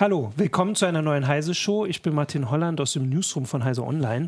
[0.00, 1.86] Hallo, willkommen zu einer neuen Heise Show.
[1.86, 4.26] Ich bin Martin Holland aus dem Newsroom von Heise Online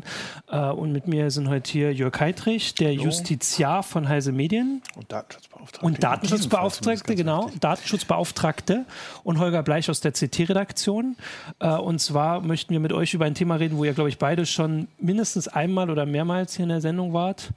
[0.49, 3.03] äh, und mit mir sind heute hier Jörg Heitrich, der Hallo.
[3.03, 5.85] Justiziar von Heise Medien und Datenschutzbeauftragte.
[5.85, 7.51] Und Datenschutzbeauftragte, genau.
[7.59, 8.85] Datenschutzbeauftragte
[9.25, 11.17] und Holger Bleich aus der CT-Redaktion.
[11.59, 14.17] Äh, und zwar möchten wir mit euch über ein Thema reden, wo ihr, glaube ich,
[14.17, 17.51] beide schon mindestens einmal oder mehrmals hier in der Sendung wart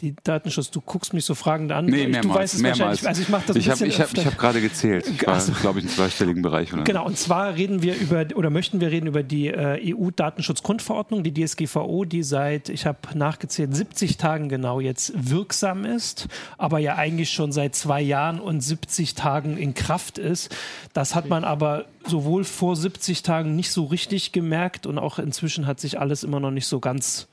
[0.00, 0.70] die Datenschutz.
[0.70, 1.86] Du guckst mich so fragend an.
[1.86, 2.80] Nee, mehrmals, du weißt es mehrmals.
[2.80, 3.08] wahrscheinlich.
[3.08, 5.08] Also ich mache das ich hab, Ich habe hab gerade gezählt.
[5.08, 6.72] Ich war, also, glaube ich, im zweistelligen Bereich.
[6.72, 6.84] Oder?
[6.84, 11.34] Genau, und zwar reden wir über, oder möchten wir reden über die äh, EU-Datenschutzgrundverordnung, die
[11.34, 17.30] DSGVO, die seit, ich habe nachgezählt, 70 Tagen genau jetzt wirksam ist, aber ja eigentlich
[17.30, 20.54] schon seit zwei Jahren und 70 Tagen in Kraft ist.
[20.92, 25.66] Das hat man aber sowohl vor 70 Tagen nicht so richtig gemerkt und auch inzwischen
[25.66, 27.26] hat sich alles immer noch nicht so ganz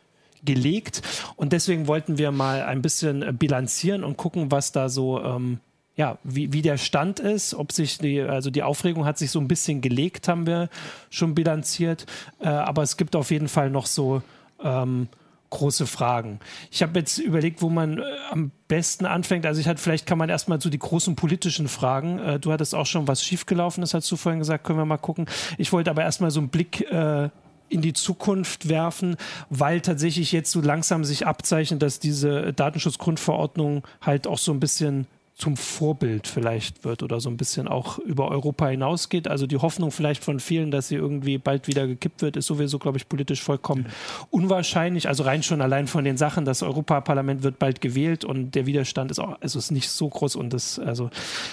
[0.46, 1.01] gelegt.
[1.35, 5.60] Und deswegen wollten wir mal ein bisschen äh, bilanzieren und gucken, was da so, ähm,
[5.96, 9.40] ja, wie, wie der Stand ist, ob sich die, also die Aufregung hat sich so
[9.40, 10.70] ein bisschen gelegt, haben wir
[11.10, 12.05] schon bilanziert.
[12.40, 14.21] Äh, aber es gibt auf jeden Fall noch so
[14.63, 15.07] ähm,
[15.55, 16.40] große Fragen.
[16.71, 19.46] Ich habe jetzt überlegt, wo man äh, am besten anfängt.
[19.46, 22.20] Also ich hatte, vielleicht kann man erstmal so die großen politischen Fragen.
[22.20, 24.98] Äh, du hattest auch schon was schiefgelaufen ist, hast du vorhin gesagt, können wir mal
[24.98, 25.27] gucken.
[25.57, 27.30] Ich wollte aber erstmal so einen Blick äh,
[27.70, 29.18] in die Zukunft werfen,
[29.49, 35.08] weil tatsächlich jetzt so langsam sich abzeichnet, dass diese Datenschutzgrundverordnung halt auch so ein bisschen
[35.35, 39.27] zum Vorbild vielleicht wird oder so ein bisschen auch über Europa hinausgeht.
[39.27, 42.80] Also die Hoffnung vielleicht von vielen, dass sie irgendwie bald wieder gekippt wird, ist sowieso,
[42.80, 43.88] glaube ich, politisch vollkommen
[44.32, 45.10] unwahrscheinlich.
[45.10, 49.12] Also rein schon allein von den Sachen, das Europaparlament wird bald gewählt und der Widerstand
[49.12, 51.10] ist auch, also ist nicht so groß und das, also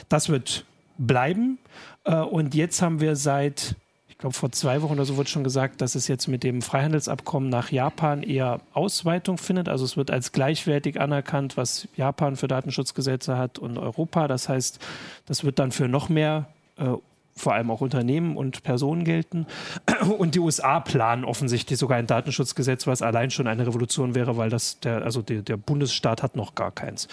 [0.08, 0.64] das wird
[0.96, 1.58] bleiben.
[2.04, 3.74] Äh, und jetzt haben wir seit
[4.22, 7.50] glaube, vor zwei Wochen oder so wurde schon gesagt, dass es jetzt mit dem Freihandelsabkommen
[7.50, 9.68] nach Japan eher Ausweitung findet.
[9.68, 14.28] Also es wird als gleichwertig anerkannt, was Japan für Datenschutzgesetze hat und Europa.
[14.28, 14.78] Das heißt,
[15.26, 16.46] das wird dann für noch mehr
[16.76, 16.92] äh,
[17.34, 19.46] vor allem auch Unternehmen und Personen gelten.
[20.18, 24.50] Und die USA planen offensichtlich sogar ein Datenschutzgesetz, was allein schon eine Revolution wäre, weil
[24.50, 27.08] das der, also der, der Bundesstaat hat noch gar keins.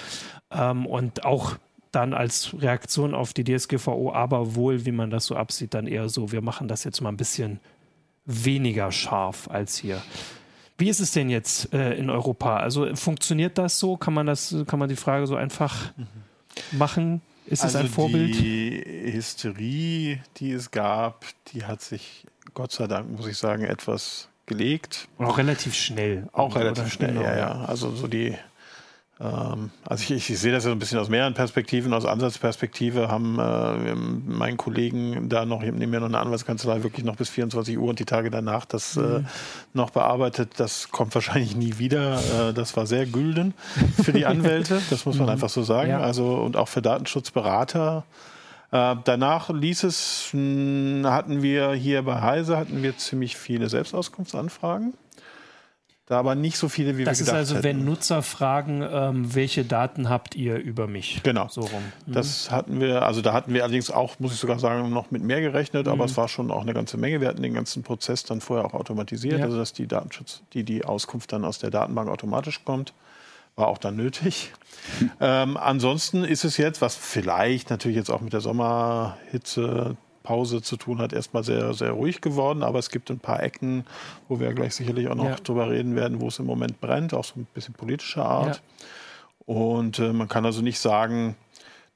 [0.52, 1.56] Ähm, und auch
[1.92, 6.10] dann als Reaktion auf die DSGVO, aber wohl, wie man das so absieht, dann eher
[6.10, 7.60] so, wir machen das jetzt mal ein bisschen
[8.26, 10.02] weniger scharf als hier.
[10.78, 12.58] Wie ist es denn jetzt äh, in Europa?
[12.58, 13.98] Also funktioniert das so?
[13.98, 16.08] Kann man das, kann man die Frage so einfach mhm.
[16.78, 17.22] machen?
[17.48, 18.36] Ist also es ein Vorbild?
[18.36, 24.30] Die Hysterie, die es gab, die hat sich Gott sei Dank, muss ich sagen, etwas
[24.46, 25.08] gelegt.
[25.18, 26.30] Und auch relativ schnell.
[26.32, 27.66] Auch relativ schnell, genau, ja, ja.
[27.66, 28.36] Also so die
[29.19, 31.94] also ich, ich, ich, sehe das ja so ein bisschen aus mehreren Perspektiven.
[31.94, 37.18] Aus Ansatzperspektive haben äh, mein Kollegen da noch, neben mir noch eine Anwaltskanzlei, wirklich noch
[37.18, 39.16] bis 24 Uhr und die Tage danach das äh, mhm.
[39.18, 39.24] äh,
[39.74, 40.53] noch bearbeitet.
[40.56, 42.19] Das kommt wahrscheinlich nie wieder.
[42.50, 43.53] Äh, das war sehr gülden
[44.02, 45.34] für die Anwälte, das muss man mhm.
[45.34, 45.90] einfach so sagen.
[45.90, 46.00] Ja.
[46.00, 48.06] Also und auch für Datenschutzberater.
[48.72, 54.94] Äh, danach ließ es, mh, hatten wir hier bei Heise hatten wir ziemlich viele Selbstauskunftsanfragen.
[56.09, 57.80] Da aber nicht so viele, wie das wir gedacht Das ist also, hätten.
[57.80, 61.22] wenn Nutzer fragen, ähm, welche Daten habt ihr über mich?
[61.22, 61.47] Genau.
[61.50, 61.84] So rum.
[62.08, 62.14] Mhm.
[62.14, 65.22] Das hatten wir, also da hatten wir allerdings auch, muss ich sogar sagen, noch mit
[65.22, 65.92] mehr gerechnet, mhm.
[65.92, 67.22] aber es war schon auch eine ganze Menge.
[67.22, 69.46] Wir hatten den ganzen Prozess dann vorher auch automatisiert, ja.
[69.46, 72.94] also dass die Datenschutz, die, die Auskunft dann aus der Datenbank automatisch kommt.
[73.56, 74.52] War auch dann nötig.
[75.22, 79.96] ähm, ansonsten ist es jetzt, was vielleicht natürlich jetzt auch mit der Sommerhitze
[80.30, 82.62] Pause zu tun hat, erstmal sehr, sehr ruhig geworden.
[82.62, 83.84] Aber es gibt ein paar Ecken,
[84.28, 85.36] wo wir gleich sicherlich auch noch ja.
[85.38, 88.62] drüber reden werden, wo es im Moment brennt, auch so ein bisschen politischer Art.
[88.78, 88.86] Ja.
[89.56, 91.36] Und äh, man kann also nicht sagen,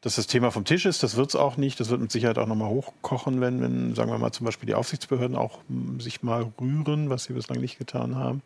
[0.01, 1.03] dass das Thema vom Tisch ist.
[1.03, 1.79] Das wird es auch nicht.
[1.79, 4.73] Das wird mit Sicherheit auch nochmal hochkochen, wenn, wenn, sagen wir mal, zum Beispiel die
[4.73, 5.59] Aufsichtsbehörden auch
[5.99, 8.41] sich mal rühren, was sie bislang nicht getan haben.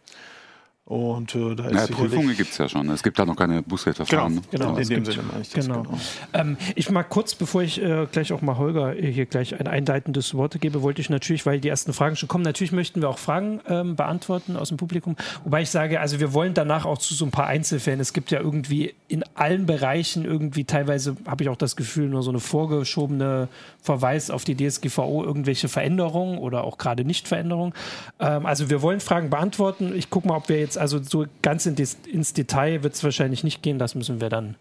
[0.88, 2.90] Und äh, da ist ja, Prüfungen gibt es ja schon.
[2.92, 4.42] Es gibt da noch keine Bußgeldverfahren.
[4.50, 4.78] Genau, genau.
[4.78, 5.66] in dem Sinne meine ich das.
[5.66, 5.84] Genau.
[5.84, 6.00] genau.
[6.34, 10.34] Ähm, ich mag kurz, bevor ich äh, gleich auch mal Holger hier gleich ein einleitendes
[10.34, 13.18] Wort gebe, wollte ich natürlich, weil die ersten Fragen schon kommen, natürlich möchten wir auch
[13.18, 15.18] Fragen ähm, beantworten aus dem Publikum.
[15.44, 18.00] Wobei ich sage, also wir wollen danach auch zu so ein paar Einzelfällen.
[18.00, 22.24] Es gibt ja irgendwie in allen Bereichen irgendwie teilweise, habe ich auch das Gefühl, nur
[22.24, 23.50] so eine vorgeschobene
[23.82, 27.74] Verweis auf die DSGVO, irgendwelche Veränderungen oder auch gerade Nicht-Veränderungen.
[28.22, 29.94] Ähm, also wir wollen Fragen beantworten.
[29.94, 33.04] Ich gucke mal, ob wir jetzt also so ganz in des, ins Detail wird es
[33.04, 33.80] wahrscheinlich nicht gehen.
[33.80, 34.56] Das müssen wir dann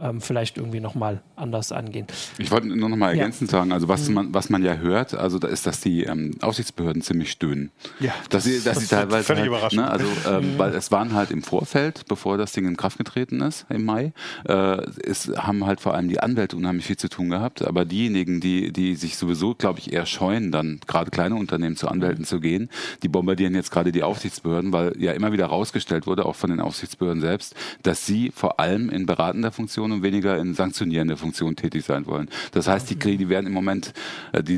[0.00, 2.06] ähm, vielleicht irgendwie nochmal anders angehen.
[2.38, 3.58] Ich wollte nur nochmal ergänzend ja.
[3.58, 4.14] sagen, also was, mhm.
[4.14, 7.70] man, was man ja hört, also da ist, dass die ähm, Aufsichtsbehörden ziemlich stöhnen.
[8.00, 9.82] Ja, dass sie, dass sie teilweise völlig halt, überraschend.
[9.82, 10.58] Ne, also, ähm, mhm.
[10.58, 14.12] weil es waren halt im Vorfeld, bevor das Ding in Kraft getreten ist im Mai,
[14.44, 18.40] äh, es haben halt vor allem die Anwälte unheimlich viel zu tun gehabt, aber diejenigen,
[18.40, 22.26] die, die sich sowieso, glaube ich, eher scheuen, dann gerade kleine Unternehmen zu Anwälten mhm.
[22.26, 22.70] zu gehen,
[23.02, 26.60] die bombardieren jetzt gerade die Aufsichtsbehörden, weil ja immer wieder rausgestellt wurde, auch von den
[26.60, 31.56] Aufsichtsbehörden selbst, dass sie vor allem in beratender Funktion Funktion und weniger in sanktionierende Funktion
[31.56, 32.28] tätig sein wollen.
[32.52, 33.92] Das heißt, die, die werden im Moment,
[34.32, 34.56] äh, die,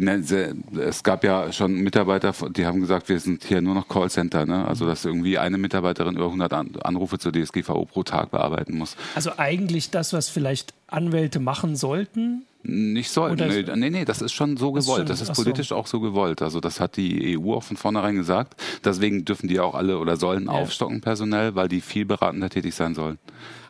[0.78, 4.66] es gab ja schon Mitarbeiter, die haben gesagt, wir sind hier nur noch Callcenter, ne?
[4.66, 6.52] also dass irgendwie eine Mitarbeiterin über 100
[6.84, 8.96] Anrufe zur DSGVO pro Tag bearbeiten muss.
[9.14, 13.48] Also eigentlich das, was vielleicht Anwälte machen sollten, nicht sollten.
[13.48, 14.98] Nee, nee, nee, das ist schon so gewollt.
[14.98, 15.76] Schon, das ist politisch so.
[15.76, 16.42] auch so gewollt.
[16.42, 18.60] Also das hat die EU auch von vornherein gesagt.
[18.84, 20.50] Deswegen dürfen die auch alle oder sollen ja.
[20.50, 23.18] aufstocken personell, weil die viel beratender tätig sein sollen.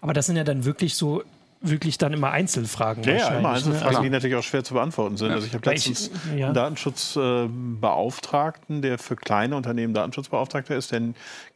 [0.00, 1.22] Aber das sind ja dann wirklich so
[1.60, 3.02] wirklich dann immer Einzelfragen.
[3.04, 4.04] Ja, ja immer Einzelfragen, ne?
[4.04, 5.28] die natürlich auch schwer zu beantworten sind.
[5.28, 5.34] Ja.
[5.34, 6.46] Also ich habe letztens ich, ja.
[6.46, 11.02] einen Datenschutzbeauftragten, der für kleine Unternehmen Datenschutzbeauftragter ist, der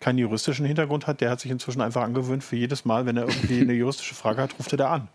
[0.00, 3.28] keinen juristischen Hintergrund hat, der hat sich inzwischen einfach angewöhnt, für jedes Mal, wenn er
[3.28, 5.08] irgendwie eine juristische Frage hat, ruft er da an.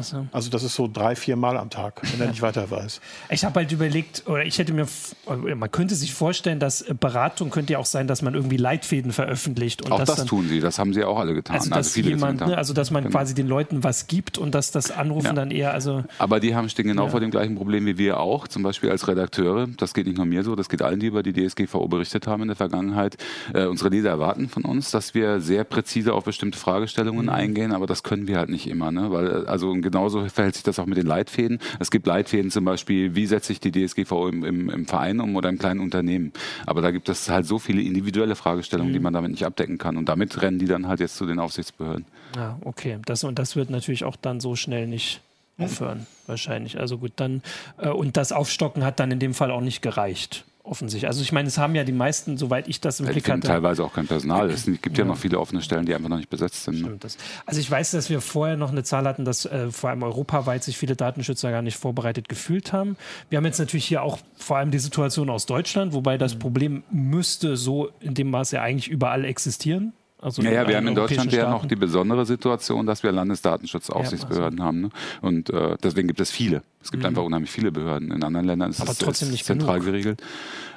[0.00, 0.26] So.
[0.32, 3.00] Also das ist so drei, vier Mal am Tag, wenn er nicht weiter weiß.
[3.30, 4.86] Ich habe halt überlegt, oder ich hätte mir,
[5.26, 9.82] man könnte sich vorstellen, dass Beratung könnte ja auch sein, dass man irgendwie Leitfäden veröffentlicht.
[9.82, 11.56] Und auch das, das dann, tun sie, das haben sie auch alle getan.
[11.56, 13.16] Also, dass, also jemand, ne, also dass man genau.
[13.16, 15.32] quasi den Leuten was gibt und dass das Anrufen ja.
[15.34, 16.04] dann eher, also...
[16.18, 17.10] Aber die haben, stehen genau ja.
[17.10, 20.26] vor dem gleichen Problem wie wir auch, zum Beispiel als Redakteure, das geht nicht nur
[20.26, 23.16] mir so, das geht allen, die über die DSGVO berichtet haben in der Vergangenheit.
[23.52, 27.32] Äh, unsere Leser erwarten von uns, dass wir sehr präzise auf bestimmte Fragestellungen mhm.
[27.32, 29.10] eingehen, aber das können wir halt nicht immer, ne?
[29.10, 31.58] weil also genauso verhält sich das auch mit den Leitfäden.
[31.80, 35.34] Es gibt Leitfäden zum Beispiel, wie setze ich die DSGVO im, im, im Verein um
[35.34, 36.32] oder im kleinen Unternehmen.
[36.64, 38.94] Aber da gibt es halt so viele individuelle Fragestellungen, mhm.
[38.94, 39.96] die man damit nicht abdecken kann.
[39.96, 42.04] Und damit rennen die dann halt jetzt zu den Aufsichtsbehörden.
[42.36, 42.98] Ja, okay.
[43.04, 45.20] Das, und das wird natürlich auch dann so schnell nicht
[45.58, 46.78] aufhören, wahrscheinlich.
[46.78, 47.42] Also gut, dann,
[47.78, 51.08] äh, und das Aufstocken hat dann in dem Fall auch nicht gereicht offensichtlich.
[51.08, 53.40] Also ich meine, es haben ja die meisten, soweit ich das im Blick hatte.
[53.40, 54.50] teilweise auch kein Personal.
[54.50, 55.04] Es gibt ja.
[55.04, 55.04] ja.
[55.04, 56.82] noch viele offene Stellen, die einfach noch nicht besetzt sind.
[56.82, 56.98] Ne?
[57.46, 60.64] Also ich weiß, dass wir vorher noch eine Zahl hatten, dass äh, vor allem europaweit
[60.64, 62.96] sich viele Datenschützer gar nicht vorbereitet gefühlt haben.
[63.30, 66.38] Wir haben jetzt natürlich hier auch vor allem die Situation aus Deutschland, wobei das mhm.
[66.38, 69.92] Problem müsste so in dem Maße eigentlich überall existieren.
[70.20, 74.58] Also ja, ja, wir haben in Deutschland ja noch die besondere Situation, dass wir Landesdatenschutzaufsichtsbehörden
[74.58, 74.68] ja, also.
[74.68, 74.80] haben.
[74.80, 74.90] Ne?
[75.20, 76.62] Und äh, deswegen gibt es viele.
[76.82, 77.10] Es gibt mhm.
[77.10, 78.10] einfach unheimlich viele Behörden.
[78.10, 78.98] In anderen Ländern ist es
[79.44, 79.92] zentral genug.
[79.92, 80.22] geregelt.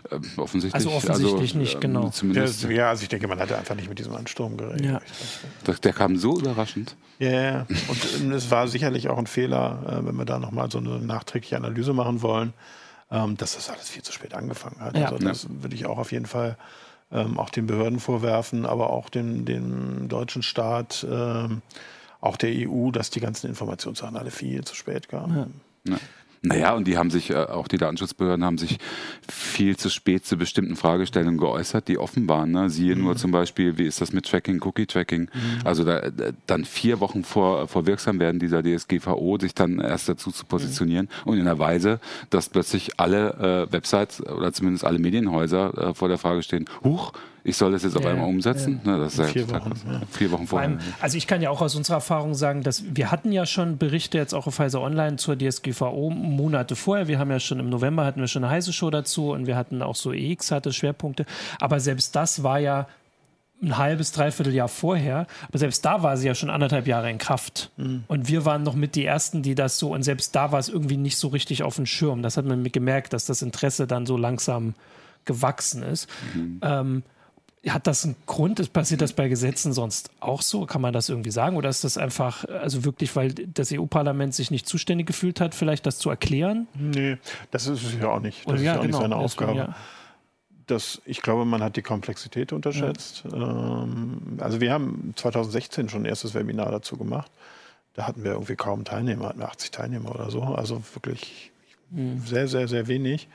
[0.09, 0.75] Äh, offensichtlich.
[0.75, 2.09] Also offensichtlich also, nicht, ähm, genau.
[2.09, 4.85] Zumindest, ja, also ich denke, man hatte einfach nicht mit diesem Ansturm gerechnet.
[4.85, 5.01] Ja.
[5.65, 6.95] Der, der kam so überraschend.
[7.17, 7.67] Ja, yeah.
[7.87, 10.99] und ähm, es war sicherlich auch ein Fehler, äh, wenn wir da nochmal so eine
[10.99, 12.53] nachträgliche Analyse machen wollen,
[13.11, 14.97] ähm, dass das alles viel zu spät angefangen hat.
[14.97, 15.09] Ja.
[15.09, 16.57] Also das würde ich auch auf jeden Fall
[17.11, 21.61] ähm, auch den Behörden vorwerfen, aber auch dem, dem deutschen Staat, ähm,
[22.19, 25.61] auch der EU, dass die ganzen Informationssachen alle viel zu spät kamen.
[25.85, 25.93] Ja.
[25.93, 25.99] Ja.
[26.43, 28.79] Naja, und die haben sich, äh, auch die Datenschutzbehörden haben sich
[29.29, 32.49] viel zu spät zu bestimmten Fragestellungen geäußert, die offen waren.
[32.51, 32.71] Ne?
[32.71, 33.03] Siehe mhm.
[33.03, 35.21] nur zum Beispiel, wie ist das mit Tracking, Cookie-Tracking?
[35.21, 35.59] Mhm.
[35.63, 36.01] Also da,
[36.47, 41.31] dann vier Wochen vor, vor Wirksamwerden dieser DSGVO sich dann erst dazu zu positionieren mhm.
[41.31, 41.99] und in der Weise,
[42.31, 47.13] dass plötzlich alle äh, Websites oder zumindest alle Medienhäuser äh, vor der Frage stehen, huch,
[47.43, 48.81] ich soll das jetzt auf einmal umsetzen.
[48.85, 48.91] Ja.
[48.91, 50.01] Ne, das ist vier, Wochen, ja.
[50.11, 50.77] vier Wochen vorher.
[50.99, 54.17] also ich kann ja auch aus unserer Erfahrung sagen, dass wir hatten ja schon Berichte
[54.17, 57.07] jetzt auch auf Pfizer Online zur DSGVO Monate vorher.
[57.07, 59.55] Wir haben ja schon im November hatten wir schon eine heiße Show dazu und wir
[59.55, 61.25] hatten auch so EX hatte Schwerpunkte.
[61.59, 62.87] Aber selbst das war ja
[63.61, 65.27] ein halbes, dreiviertel Jahr vorher.
[65.47, 67.71] Aber selbst da war sie ja schon anderthalb Jahre in Kraft.
[67.77, 68.03] Mhm.
[68.07, 70.69] Und wir waren noch mit die Ersten, die das so, und selbst da war es
[70.69, 72.23] irgendwie nicht so richtig auf dem Schirm.
[72.23, 74.73] Das hat man gemerkt, dass das Interesse dann so langsam
[75.25, 76.09] gewachsen ist.
[76.33, 76.59] Mhm.
[76.63, 77.03] Ähm,
[77.69, 78.73] hat das einen Grund?
[78.73, 80.65] Passiert das bei Gesetzen sonst auch so?
[80.65, 81.57] Kann man das irgendwie sagen?
[81.57, 85.85] Oder ist das einfach, also wirklich, weil das EU-Parlament sich nicht zuständig gefühlt hat, vielleicht
[85.85, 86.67] das zu erklären?
[86.73, 87.17] Nee,
[87.51, 88.49] das ist es ja auch nicht.
[88.49, 89.55] Das ja, ist ja auch genau, nicht seine Aufgabe.
[89.55, 89.75] Ja.
[90.65, 93.25] Das, ich glaube, man hat die Komplexität unterschätzt.
[93.31, 93.83] Ja.
[93.83, 97.31] Ähm, also wir haben 2016 schon ein erstes Webinar dazu gemacht.
[97.93, 100.41] Da hatten wir irgendwie kaum Teilnehmer, hatten wir 80 Teilnehmer oder so.
[100.41, 101.51] Also wirklich
[101.91, 102.21] mhm.
[102.25, 103.27] sehr, sehr, sehr wenig.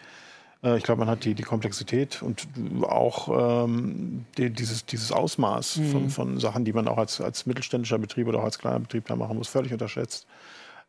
[0.63, 2.47] Äh, ich glaube, man hat die, die Komplexität und
[2.83, 5.91] auch ähm, die, dieses, dieses Ausmaß mhm.
[5.91, 9.07] von, von Sachen, die man auch als, als mittelständischer Betrieb oder auch als kleiner Betrieb
[9.07, 10.27] da machen muss, völlig unterschätzt.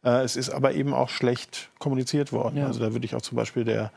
[0.03, 2.57] Äh, es ist aber eben auch schlecht kommuniziert worden.
[2.57, 2.67] Ja.
[2.67, 3.91] Also da würde ich auch zum Beispiel der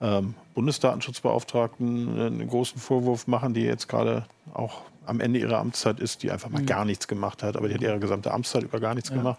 [0.00, 6.22] ähm, Bundesdatenschutzbeauftragten einen großen Vorwurf machen, die jetzt gerade auch am Ende ihrer Amtszeit ist,
[6.22, 6.66] die einfach mal mhm.
[6.66, 9.16] gar nichts gemacht hat, aber die hat ihre gesamte Amtszeit über gar nichts ja.
[9.16, 9.38] gemacht.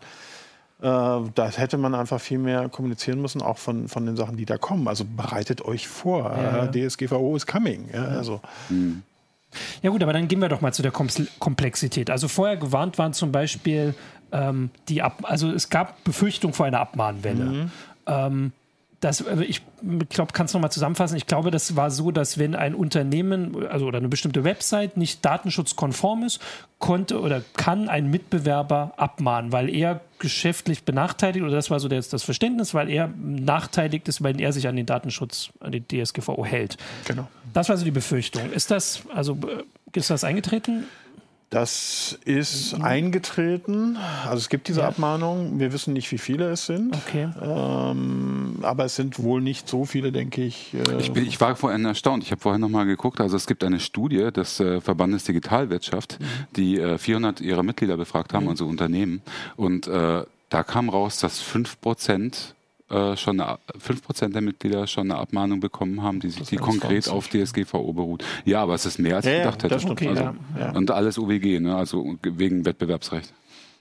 [0.80, 4.46] Äh, da hätte man einfach viel mehr kommunizieren müssen, auch von, von den Sachen, die
[4.46, 4.88] da kommen.
[4.88, 6.32] Also bereitet euch vor.
[6.32, 6.66] Ja.
[6.66, 7.90] Äh, DSGVO is coming.
[7.94, 8.42] Ja, also.
[8.70, 9.04] Mhm.
[9.82, 12.10] Ja gut, aber dann gehen wir doch mal zu der Komplexität.
[12.10, 13.96] Also vorher gewarnt waren zum Beispiel
[14.32, 17.46] ähm, die Ab also es gab Befürchtung vor einer Abmahnwelle.
[17.46, 17.72] Mhm.
[18.06, 18.52] Ähm,
[19.00, 19.62] das, also ich
[20.10, 21.18] glaube, kannst du nochmal zusammenfassen.
[21.18, 25.24] Ich glaube, das war so, dass wenn ein Unternehmen also oder eine bestimmte Website nicht
[25.24, 26.40] datenschutzkonform ist,
[26.80, 32.10] konnte oder kann ein Mitbewerber abmahnen, weil er geschäftlich benachteiligt oder das war so das,
[32.10, 36.44] das Verständnis, weil er nachteiligt ist, weil er sich an den Datenschutz, an die DSGVO
[36.44, 36.78] hält.
[37.06, 37.28] Genau.
[37.54, 38.52] Das war so die Befürchtung.
[38.52, 39.38] Ist das also
[39.94, 40.86] ist das eingetreten?
[41.50, 42.84] Das ist mhm.
[42.84, 43.98] eingetreten.
[44.26, 44.90] Also es gibt diese ja.
[44.90, 45.60] Abmahnungen.
[45.60, 46.94] Wir wissen nicht, wie viele es sind.
[46.94, 47.30] Okay.
[47.42, 50.74] Ähm, aber es sind wohl nicht so viele, denke ich.
[50.74, 52.24] Äh ich, bin, ich, war vorhin erstaunt.
[52.24, 53.22] Ich habe vorhin nochmal geguckt.
[53.22, 56.26] Also es gibt eine Studie des äh, Verbandes Digitalwirtschaft, mhm.
[56.58, 58.50] die äh, 400 ihrer Mitglieder befragt haben, mhm.
[58.50, 59.22] also Unternehmen.
[59.56, 62.56] Und äh, da kam raus, dass 5 Prozent
[62.90, 63.44] äh, schon
[63.78, 68.24] fünf Prozent der Mitglieder schon eine Abmahnung bekommen haben, die, die konkret auf DSGVO beruht.
[68.46, 69.80] Ja, aber es ist mehr als ich ja, gedacht hätte.
[69.80, 70.72] Stimmt, okay, also, ja.
[70.72, 71.76] Und alles UWG, ne?
[71.76, 73.34] also wegen Wettbewerbsrecht.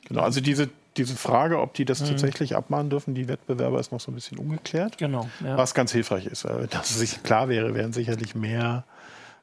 [0.09, 2.07] Genau, also diese, diese Frage, ob die das mhm.
[2.07, 4.99] tatsächlich abmahnen dürfen, die Wettbewerber, ist noch so ein bisschen ungeklärt.
[4.99, 5.29] Genau.
[5.45, 5.57] Ja.
[5.57, 6.45] Was ganz hilfreich ist.
[6.45, 8.85] Dass es sich klar wäre, wären sicherlich mehr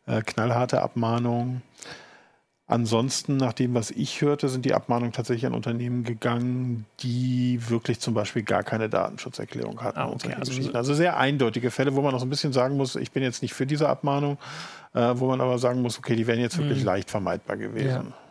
[0.06, 1.62] äh, knallharte Abmahnungen.
[2.74, 8.00] Ansonsten, nach dem, was ich hörte, sind die Abmahnungen tatsächlich an Unternehmen gegangen, die wirklich
[8.00, 10.00] zum Beispiel gar keine Datenschutzerklärung hatten.
[10.00, 10.34] Ah, okay.
[10.34, 13.22] also, also, sehr eindeutige Fälle, wo man auch so ein bisschen sagen muss, ich bin
[13.22, 14.40] jetzt nicht für diese Abmahnung,
[14.96, 16.86] äh, wo man aber sagen muss, okay, die wären jetzt wirklich mhm.
[16.86, 18.08] leicht vermeidbar gewesen.
[18.08, 18.23] Ja.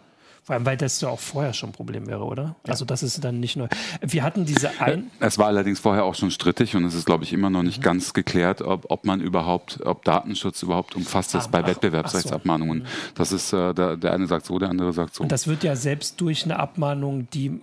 [0.45, 2.57] Vor allem, weil das ja auch vorher schon ein Problem wäre, oder?
[2.67, 2.73] Ja.
[2.73, 3.69] Also das ist dann nicht neu.
[4.01, 5.11] Wir hatten diese ein.
[5.21, 7.79] Es war allerdings vorher auch schon strittig und es ist, glaube ich, immer noch nicht
[7.79, 7.83] mhm.
[7.83, 12.79] ganz geklärt, ob, ob man überhaupt, ob Datenschutz überhaupt umfasst ist ah, bei ach, Wettbewerbsrechtsabmahnungen.
[12.79, 12.85] So.
[12.85, 13.15] Mhm.
[13.15, 15.23] Das ist, äh, der, der eine sagt so, der andere sagt so.
[15.23, 17.61] Und das wird ja selbst durch eine Abmahnung, die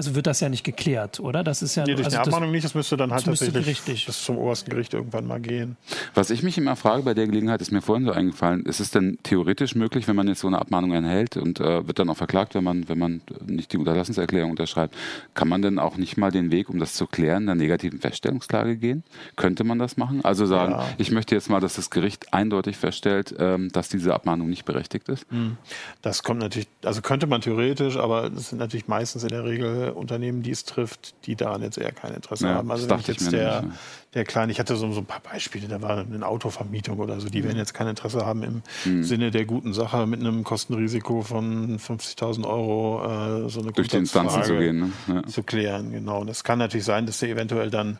[0.00, 1.44] also wird das ja nicht geklärt, oder?
[1.44, 4.06] Das ist ja nee, durch also eine Abmahnung nicht, das müsste dann halt tatsächlich richtig.
[4.06, 5.76] bis zum obersten Gericht irgendwann mal gehen.
[6.14, 8.90] Was ich mich immer frage bei der Gelegenheit, ist mir vorhin so eingefallen, ist es
[8.90, 12.16] denn theoretisch möglich, wenn man jetzt so eine Abmahnung erhält und äh, wird dann auch
[12.16, 14.94] verklagt, wenn man, wenn man nicht die Unterlassenserklärung unterschreibt,
[15.34, 18.78] kann man denn auch nicht mal den Weg, um das zu klären, der negativen Feststellungsklage
[18.78, 19.04] gehen?
[19.36, 20.24] Könnte man das machen?
[20.24, 20.86] Also sagen, ja.
[20.96, 25.10] ich möchte jetzt mal, dass das Gericht eindeutig feststellt, ähm, dass diese Abmahnung nicht berechtigt
[25.10, 25.26] ist?
[25.30, 25.58] Hm.
[26.00, 29.89] Das kommt natürlich, also könnte man theoretisch, aber das sind natürlich meistens in der Regel
[29.96, 32.70] Unternehmen, die es trifft, die daran jetzt eher kein Interesse ja, haben.
[32.70, 33.76] Also wenn ich jetzt ich der, nicht,
[34.14, 37.28] der kleine, ich hatte so, so, ein paar Beispiele, da war eine Autovermietung oder so,
[37.28, 37.46] die mhm.
[37.46, 39.04] werden jetzt kein Interesse haben im mhm.
[39.04, 43.96] Sinne der guten Sache mit einem Kostenrisiko von 50.000 Euro äh, so eine Durch die
[43.96, 44.80] Instanzen zu gehen.
[44.80, 44.92] Ne?
[45.14, 45.22] Ja.
[45.24, 46.20] Zu klären, genau.
[46.20, 47.98] Und es kann natürlich sein, dass sie eventuell dann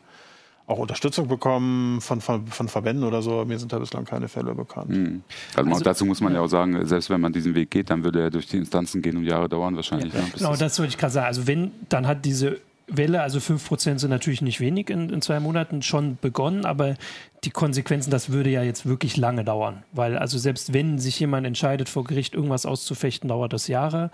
[0.70, 3.44] auch Unterstützung bekommen von, von, von, Verbänden oder so.
[3.44, 4.90] Mir sind da bislang keine Fälle bekannt.
[4.90, 5.22] Mhm.
[5.54, 8.04] Also, also, dazu muss man ja auch sagen, selbst wenn man diesen Weg geht, dann
[8.04, 10.12] würde er durch die Instanzen gehen und Jahre dauern wahrscheinlich.
[10.14, 10.20] Ja.
[10.20, 11.26] Ja, genau, das wollte ich gerade sagen.
[11.26, 15.40] Also wenn, dann hat diese Welle, also 5% sind natürlich nicht wenig in, in, zwei
[15.40, 16.96] Monaten schon begonnen, aber
[17.44, 19.84] die Konsequenzen, das würde ja jetzt wirklich lange dauern.
[19.92, 24.10] Weil also selbst wenn sich jemand entscheidet, vor Gericht irgendwas auszufechten, dauert das Jahre.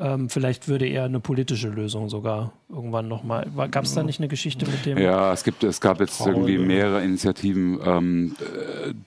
[0.00, 3.46] Ähm, vielleicht würde er eine politische Lösung sogar irgendwann nochmal.
[3.70, 4.96] Gab es da nicht eine Geschichte mit dem?
[4.96, 8.36] Ja, es gibt, es gab jetzt Paul, irgendwie mehrere Initiativen, ähm,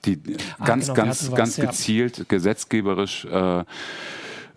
[0.04, 0.20] die
[0.58, 2.24] ah, ganz, genau, ganz, was, ganz gezielt ja.
[2.28, 3.64] gesetzgeberisch äh,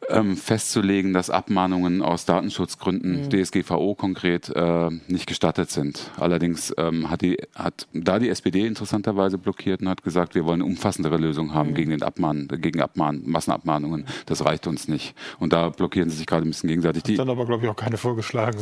[0.10, 3.30] ähm, festzulegen, dass Abmahnungen aus Datenschutzgründen, mhm.
[3.30, 6.12] DSGVO konkret, äh, nicht gestattet sind.
[6.18, 10.62] Allerdings ähm, hat, die, hat da die SPD interessanterweise blockiert und hat gesagt, wir wollen
[10.62, 11.76] eine umfassendere Lösung haben mhm.
[11.76, 14.06] gegen den Abmahn, gegen Abmahn, Massenabmahnungen.
[14.26, 15.16] Das reicht uns nicht.
[15.40, 17.04] Und da blockieren sie sich gerade ein bisschen gegenseitig.
[17.04, 18.58] Hat dann aber, glaube ich, auch keine vorgeschlagen.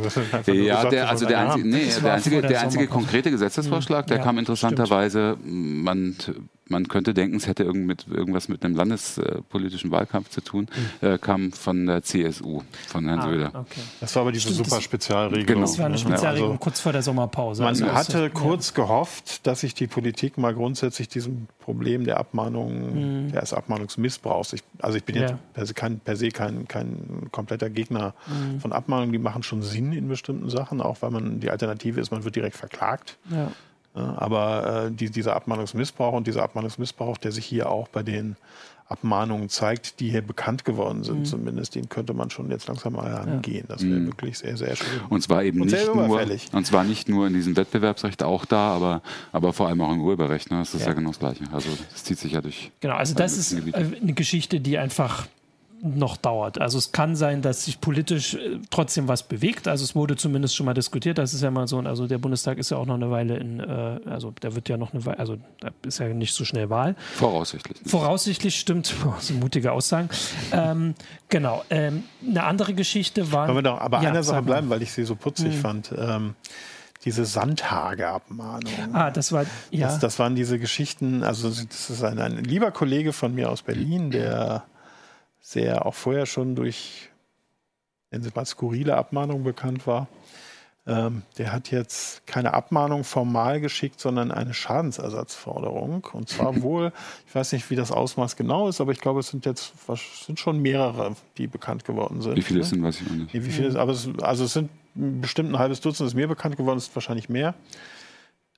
[0.46, 4.38] Ja, der, also der einzige, nee, der einzige, der einzige konkrete Gesetzesvorschlag, der ja, kam
[4.38, 6.16] interessanterweise, man
[6.68, 10.68] man könnte denken, es hätte irgend mit, irgendwas mit einem landespolitischen Wahlkampf zu tun,
[11.00, 11.08] mhm.
[11.08, 13.46] äh, kam von der CSU, von Herrn ah, Söder.
[13.54, 13.80] Okay.
[14.00, 15.46] Das war aber diese Stimmt, super Spezialregelung.
[15.46, 15.60] Genau.
[15.60, 17.62] Das war eine Spezialregelung also, kurz vor der Sommerpause.
[17.62, 18.84] Man also hatte das, kurz ja.
[18.84, 23.32] gehofft, dass sich die Politik mal grundsätzlich diesem Problem der Abmahnung, mhm.
[23.32, 27.70] des Abmahnungsmissbrauchs, ich, also ich bin jetzt per se kein, per se kein, kein kompletter
[27.70, 28.60] Gegner mhm.
[28.60, 32.10] von Abmahnungen, die machen schon Sinn in bestimmten Sachen, auch weil man die Alternative ist,
[32.10, 33.18] man wird direkt verklagt.
[33.30, 33.50] Ja.
[33.96, 38.36] Aber äh, die, dieser Abmahnungsmissbrauch und dieser Abmahnungsmissbrauch, der sich hier auch bei den
[38.88, 41.24] Abmahnungen zeigt, die hier bekannt geworden sind, mhm.
[41.24, 43.64] zumindest, den könnte man schon jetzt langsam mal angehen.
[43.68, 44.06] Das wäre mhm.
[44.06, 45.00] wirklich sehr, sehr schön.
[45.08, 46.08] Und zwar eben und nicht nur,
[46.52, 49.02] und zwar nicht nur in diesem Wettbewerbsrecht auch da, aber,
[49.32, 50.50] aber vor allem auch im Urheberrecht.
[50.52, 50.58] Ne?
[50.58, 50.88] Das ist ja.
[50.88, 51.44] ja genau das Gleiche.
[51.52, 52.70] Also das zieht sich ja durch.
[52.80, 53.76] Genau, also das ist Gebiete.
[53.78, 55.26] eine Geschichte, die einfach
[55.94, 56.60] noch dauert.
[56.60, 59.68] Also es kann sein, dass sich politisch äh, trotzdem was bewegt.
[59.68, 61.18] Also es wurde zumindest schon mal diskutiert.
[61.18, 61.78] Das ist ja mal so.
[61.78, 64.76] Also der Bundestag ist ja auch noch eine Weile in, äh, also da wird ja
[64.76, 66.96] noch eine Weile, also da ist ja nicht so schnell Wahl.
[67.14, 67.78] Voraussichtlich.
[67.86, 68.94] Voraussichtlich stimmt.
[69.20, 70.08] so mutige Aussagen.
[70.52, 70.94] ähm,
[71.28, 71.64] genau.
[71.70, 73.46] Ähm, eine andere Geschichte war.
[73.46, 75.60] Wollen wir doch aber ja, einer Sache bleiben, weil ich sie so putzig hm.
[75.60, 75.94] fand.
[75.96, 76.34] Ähm,
[77.04, 78.72] diese Sandhage-Abmahnung.
[78.92, 79.86] Ah, das war, ja.
[79.86, 83.62] Das, das, waren diese Geschichten, also das ist ein, ein lieber Kollege von mir aus
[83.62, 84.64] Berlin, der
[85.46, 87.08] sehr auch vorher schon durch,
[88.10, 90.08] Sie mal, skurrile Abmahnungen bekannt war.
[90.88, 96.08] Ähm, der hat jetzt keine Abmahnung formal geschickt, sondern eine Schadensersatzforderung.
[96.12, 96.92] Und zwar wohl,
[97.28, 99.72] ich weiß nicht, wie das Ausmaß genau ist, aber ich glaube, es sind jetzt
[100.24, 102.36] sind schon mehrere, die bekannt geworden sind.
[102.36, 102.64] Wie viele ne?
[102.64, 103.32] sind, weiß ich auch nicht.
[103.32, 106.78] Wie viele, aber es, also es sind bestimmt ein halbes Dutzend, ist mir bekannt geworden,
[106.78, 107.54] es ist wahrscheinlich mehr.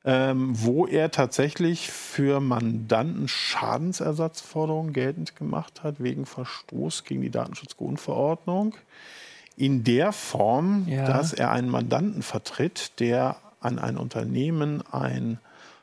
[0.05, 8.75] Ähm, wo er tatsächlich für Mandanten Schadensersatzforderungen geltend gemacht hat wegen Verstoß gegen die Datenschutzgrundverordnung.
[9.57, 11.05] In der Form, ja.
[11.05, 15.39] dass er einen Mandanten vertritt, der an ein Unternehmen ein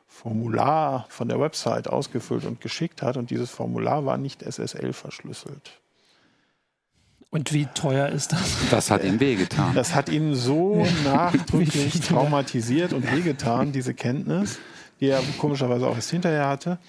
[0.07, 5.81] Formular von der Website ausgefüllt und geschickt hat und dieses Formular war nicht SSL verschlüsselt.
[7.35, 8.55] Und wie teuer ist das?
[8.71, 9.75] Das hat ihm wehgetan.
[9.75, 14.57] Das hat ihn so nachdrücklich traumatisiert und wehgetan, diese Kenntnis,
[15.01, 16.79] die er komischerweise auch erst hinterher hatte,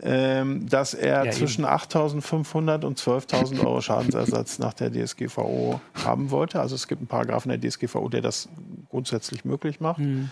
[0.00, 6.58] ähm, dass er ja, zwischen 8.500 und 12.000 Euro Schadensersatz nach der DSGVO haben wollte.
[6.58, 8.48] Also es gibt einen Paragraphen der DSGVO, der das
[8.88, 9.98] grundsätzlich möglich macht.
[9.98, 10.30] Mhm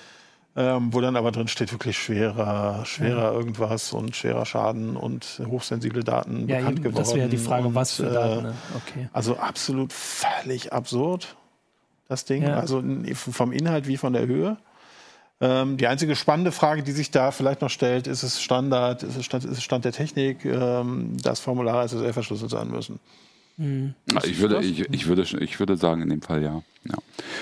[0.58, 3.32] ähm, wo dann aber drin steht, wirklich schwerer, schwerer ja.
[3.32, 7.04] irgendwas und schwerer Schaden und hochsensible Daten ja, bekannt eben, geworden.
[7.04, 8.42] Das wäre die Frage, und, was für Daten.
[8.42, 8.54] Ne?
[8.74, 9.08] Okay.
[9.12, 11.36] Also absolut völlig absurd,
[12.08, 12.42] das Ding.
[12.42, 12.58] Ja.
[12.58, 12.82] Also
[13.14, 14.56] vom Inhalt wie von der Höhe.
[15.40, 19.16] Ähm, die einzige spannende Frage, die sich da vielleicht noch stellt, ist es Standard, ist
[19.16, 22.98] es Stand, ist es Stand der Technik, ähm, dass Formulare SSL verschlüsselt sein müssen.
[23.58, 23.94] Mhm.
[24.24, 26.62] Ich, würde, ich, ich, würde, ich würde sagen, in dem Fall ja.
[26.84, 26.94] ja.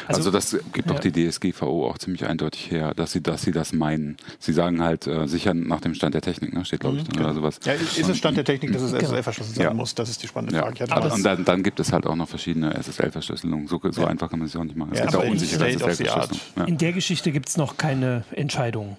[0.09, 1.11] Also, also, das gibt doch ja.
[1.11, 4.17] die DSGVO auch ziemlich eindeutig her, dass sie, dass sie das meinen.
[4.39, 6.65] Sie sagen halt äh, sicher nach dem Stand der Technik, ne?
[6.65, 7.25] steht glaube ich mhm, genau.
[7.27, 7.61] oder sowas.
[7.65, 9.05] Ja, ist es Stand der Technik, dass es genau.
[9.05, 9.75] SSL verschlüsselt sein ja.
[9.75, 9.95] muss?
[9.95, 10.91] Das ist die spannende Frage.
[10.91, 13.69] Aber und dann, dann, gibt es halt auch noch verschiedene SSL-Verschlüsselungen.
[13.69, 14.93] So, so einfach kann man es auch nicht machen.
[14.95, 16.67] Es gibt auch unsichere SSL-Verschlüsselung.
[16.67, 18.97] In der Geschichte gibt es noch keine Entscheidung.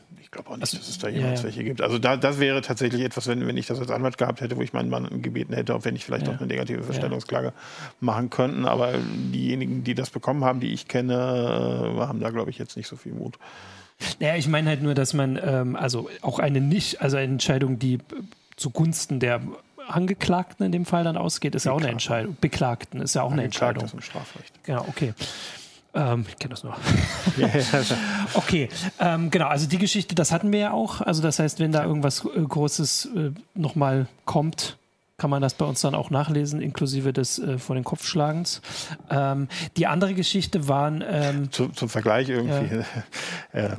[0.58, 1.82] Auch nicht, also, dass es da jemals ja, welche gibt.
[1.82, 4.62] Also da, das wäre tatsächlich etwas, wenn, wenn ich das als Anwalt gehabt hätte, wo
[4.62, 6.34] ich meinen Mann gebeten hätte, ob wenn ich vielleicht ja.
[6.34, 7.54] auch eine negative Verstellungsklage
[8.00, 8.66] machen könnten.
[8.66, 8.94] Aber
[9.34, 12.88] diejenigen, die das bekommen haben, die ich kenne, äh, haben da, glaube ich, jetzt nicht
[12.88, 13.38] so viel Mut.
[14.20, 17.80] Naja, ich meine halt nur, dass man, ähm, also auch eine nicht, also eine Entscheidung,
[17.80, 18.00] die
[18.56, 19.42] zugunsten der
[19.88, 22.36] Angeklagten in dem Fall dann ausgeht, ist ja auch eine Entscheidung.
[22.40, 23.86] Beklagten ist ja auch eine Entscheidung.
[23.86, 24.54] Ist ein Strafrecht.
[24.64, 25.14] Genau, okay.
[25.98, 26.78] Ähm, ich kenne das noch.
[28.36, 31.02] okay, ähm, genau, also die Geschichte, das hatten wir ja auch.
[31.02, 34.78] Also das heißt, wenn da irgendwas äh, Großes äh, nochmal kommt,
[35.18, 38.62] kann man das bei uns dann auch nachlesen, inklusive des äh, vor den Kopfschlagens.
[39.10, 41.04] Ähm, die andere Geschichte waren...
[41.08, 42.84] Ähm, Zu, zum Vergleich irgendwie,
[43.54, 43.78] ja.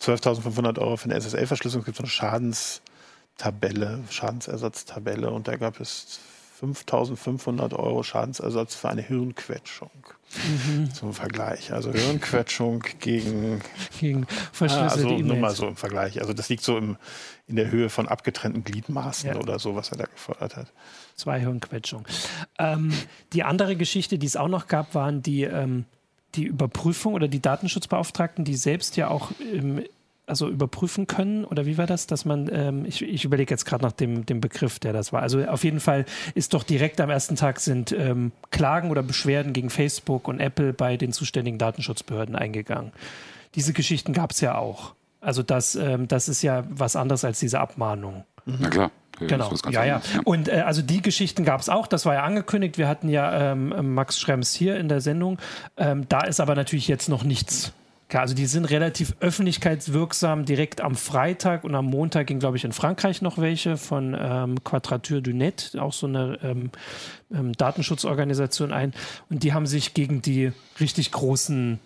[0.00, 6.20] 12.500 ähm, Euro für eine SSL-Verschlüsselung, gibt es eine Schadenstabelle, Schadensersatztabelle und da gab es
[6.62, 9.90] 5.500 Euro Schadensersatz für eine Hirnquetschung.
[10.34, 10.92] Mhm.
[10.92, 11.72] Zum Vergleich.
[11.72, 13.62] Also Hirnquetschung gegen,
[14.00, 16.20] gegen verschlüsselte also, Nur mal so im Vergleich.
[16.20, 16.96] Also das liegt so im,
[17.46, 19.36] in der Höhe von abgetrennten Gliedmaßen ja.
[19.36, 20.72] oder so, was er da gefordert hat.
[21.14, 22.06] Zwei Hirnquetschungen.
[22.58, 22.92] Ähm,
[23.32, 25.84] die andere Geschichte, die es auch noch gab, waren die, ähm,
[26.34, 29.82] die Überprüfung oder die Datenschutzbeauftragten, die selbst ja auch im
[30.26, 33.84] also überprüfen können oder wie war das, dass man, ähm, ich, ich überlege jetzt gerade
[33.84, 35.22] nach dem, dem Begriff, der das war.
[35.22, 39.52] Also auf jeden Fall ist doch direkt am ersten Tag sind ähm, Klagen oder Beschwerden
[39.52, 42.92] gegen Facebook und Apple bei den zuständigen Datenschutzbehörden eingegangen.
[43.54, 44.94] Diese Geschichten gab es ja auch.
[45.20, 48.24] Also das, ähm, das ist ja was anderes als diese Abmahnung.
[48.44, 48.56] Mhm.
[48.60, 48.90] Na klar.
[49.18, 50.02] Genau, ja, ja.
[50.24, 52.76] Und äh, also die Geschichten gab es auch, das war ja angekündigt.
[52.76, 55.38] Wir hatten ja ähm, Max Schrems hier in der Sendung.
[55.78, 57.72] Ähm, da ist aber natürlich jetzt noch nichts
[58.12, 60.44] also die sind relativ öffentlichkeitswirksam.
[60.44, 64.62] Direkt am Freitag und am Montag ging, glaube ich, in Frankreich noch welche von ähm,
[64.62, 66.70] Quadrature du Net, auch so eine ähm,
[67.34, 68.94] ähm, Datenschutzorganisation ein.
[69.28, 71.80] Und die haben sich gegen die richtig großen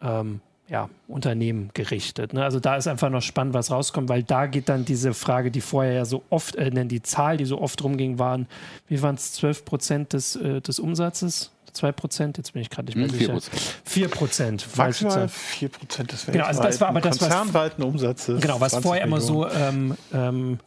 [0.00, 2.32] ähm, ja, Unternehmen gerichtet.
[2.32, 2.44] Ne?
[2.44, 5.60] Also da ist einfach noch spannend, was rauskommt, weil da geht dann diese Frage, die
[5.60, 8.46] vorher ja so oft, äh, die Zahl, die so oft rumging, waren,
[8.86, 11.52] wie waren es, 12 Prozent des, äh, des Umsatzes?
[11.72, 13.56] 2 Prozent, jetzt bin ich gerade nicht mehr 4 hm, sicher.
[13.84, 14.66] 4 Prozent.
[14.76, 18.40] Maximal 4 Prozent des genau, also das war aber das, konzernweiten Umsatzes.
[18.40, 20.58] Genau, was vorher immer so ähm, ähm,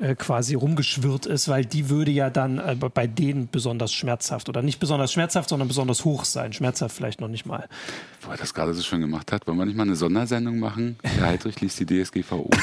[0.00, 4.62] äh, quasi rumgeschwirrt ist, weil die würde ja dann äh, bei denen besonders schmerzhaft oder
[4.62, 6.52] nicht besonders schmerzhaft, sondern besonders hoch sein.
[6.52, 7.68] Schmerzhaft vielleicht noch nicht mal.
[8.22, 10.98] Wo er das gerade so schön gemacht hat, wollen wir nicht mal eine Sondersendung machen?
[11.02, 12.48] Der Heidrich liest die DSGVO.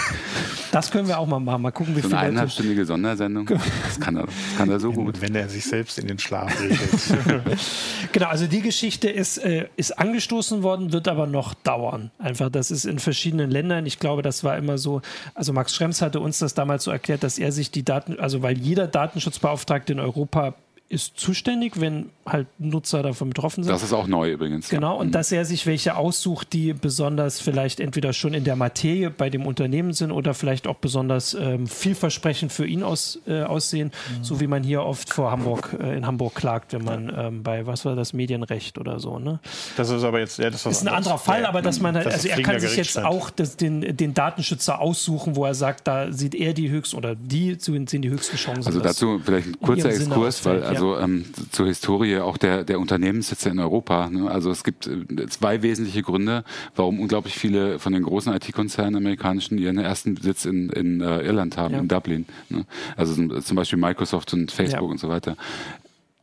[0.71, 1.61] Das können wir auch mal machen.
[1.61, 2.19] Mal gucken, wie so viele.
[2.19, 3.45] Eine eineinhalbstündige Sondersendung.
[3.45, 5.21] Das kann er, das kann er so wenn, gut.
[5.21, 6.79] Wenn er sich selbst in den Schlaf redet.
[8.11, 12.11] genau, also die Geschichte ist, äh, ist angestoßen worden, wird aber noch dauern.
[12.19, 13.85] Einfach, das ist in verschiedenen Ländern.
[13.85, 15.01] Ich glaube, das war immer so.
[15.33, 18.43] Also Max Schrems hatte uns das damals so erklärt, dass er sich die Daten, also
[18.43, 20.53] weil jeder Datenschutzbeauftragte in Europa
[20.87, 23.73] ist zuständig, wenn halt Nutzer davon betroffen sind.
[23.73, 24.69] Das ist auch neu übrigens.
[24.69, 25.11] Genau, und mhm.
[25.11, 29.47] dass er sich welche aussucht, die besonders vielleicht entweder schon in der Materie bei dem
[29.47, 34.23] Unternehmen sind oder vielleicht auch besonders ähm, vielversprechend für ihn aus, äh, aussehen, mhm.
[34.23, 37.65] so wie man hier oft vor Hamburg, äh, in Hamburg klagt, wenn man ähm, bei,
[37.65, 39.39] was war das, Medienrecht oder so, ne?
[39.77, 42.07] Das ist aber jetzt, ja, das ist ein anderer Fall, ja, aber dass man halt,
[42.07, 46.11] also er kann sich jetzt auch das, den, den Datenschützer aussuchen, wo er sagt, da
[46.11, 48.67] sieht er die höchsten oder die sind die höchsten Chancen.
[48.67, 52.79] Also dazu vielleicht ein kurzer Exkurs, weil also Also ähm, zur Historie auch der, der
[52.79, 54.09] Unternehmenssitze in Europa.
[54.09, 54.29] Ne?
[54.29, 56.43] Also es gibt äh, zwei wesentliche Gründe,
[56.75, 61.57] warum unglaublich viele von den großen IT-Konzernen amerikanischen ihren ersten Sitz in, in äh, Irland
[61.57, 61.79] haben, ja.
[61.79, 62.25] in Dublin.
[62.49, 62.65] Ne?
[62.95, 64.91] Also zum Beispiel Microsoft und Facebook ja.
[64.91, 65.35] und so weiter.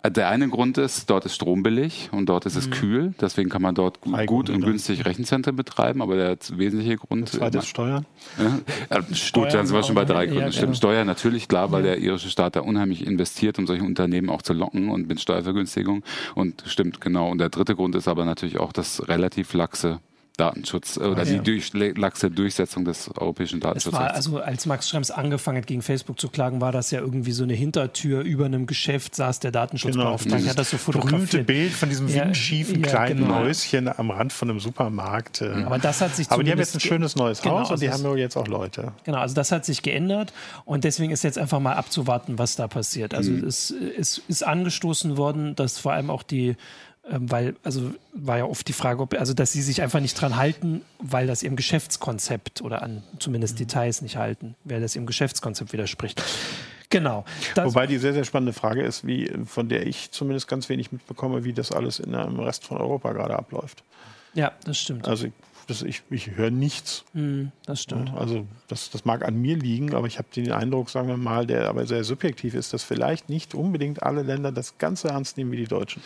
[0.04, 2.72] Der eine Grund ist, dort ist Strom billig und dort ist es mhm.
[2.72, 3.14] kühl.
[3.20, 6.02] Deswegen kann man dort gut, gut und günstig Rechenzentren betreiben.
[6.02, 7.28] Aber der wesentliche Grund.
[7.28, 8.04] Das zweite ist Steuern.
[8.38, 10.42] Ja, äh, Steuern dann sind wir schon bei drei Gründen.
[10.42, 10.76] Ja, Stimmt, genau.
[10.76, 14.54] Steuern natürlich, klar, weil der irische Staat da unheimlich investiert, um solche Unternehmen auch zu
[14.54, 16.02] locken und mit Steuervergünstigung.
[16.34, 17.30] Und stimmt, genau.
[17.30, 20.00] Und der dritte Grund ist aber natürlich auch das relativ laxe
[20.36, 21.38] Datenschutz äh, oder ja.
[21.38, 23.98] die durch, laxe Durchsetzung des europäischen Datenschutzes.
[23.98, 27.44] also als Max Schrems angefangen hat, gegen Facebook zu klagen, war das ja irgendwie so
[27.44, 28.22] eine Hintertür.
[28.22, 30.38] Über einem Geschäft saß der Datenschutzbeauftragte.
[30.38, 30.50] Genau.
[30.50, 31.30] Hat das so fotografiert.
[31.30, 33.40] berühmte Bild von diesem ja, windschiefen ja, kleinen genau.
[33.40, 35.42] Häuschen am Rand von einem Supermarkt.
[35.42, 35.64] Äh.
[35.64, 37.88] Aber das hat sich Aber die haben jetzt ein schönes neues genau, Haus und die
[37.88, 38.92] also haben jetzt auch Leute.
[39.04, 40.32] Genau, also das hat sich geändert
[40.64, 43.14] und deswegen ist jetzt einfach mal abzuwarten, was da passiert.
[43.14, 43.44] Also mhm.
[43.44, 46.56] es, es ist angestoßen worden, dass vor allem auch die
[47.08, 50.36] weil, also war ja oft die Frage, ob, also dass sie sich einfach nicht dran
[50.36, 53.58] halten, weil das ihrem Geschäftskonzept oder an zumindest mhm.
[53.58, 56.22] Details nicht halten, weil das ihrem Geschäftskonzept widerspricht.
[56.90, 57.24] Genau.
[57.56, 61.42] Wobei die sehr, sehr spannende Frage ist, wie, von der ich zumindest ganz wenig mitbekomme,
[61.42, 63.82] wie das alles in dem Rest von Europa gerade abläuft.
[64.34, 65.08] Ja, das stimmt.
[65.08, 65.28] Also
[65.72, 67.04] das, ich, ich höre nichts.
[67.14, 68.12] Mm, das stimmt.
[68.14, 71.46] Also das, das mag an mir liegen, aber ich habe den Eindruck, sagen wir mal,
[71.46, 75.50] der aber sehr subjektiv ist, dass vielleicht nicht unbedingt alle Länder das Ganze ernst nehmen
[75.52, 76.02] wie die Deutschen.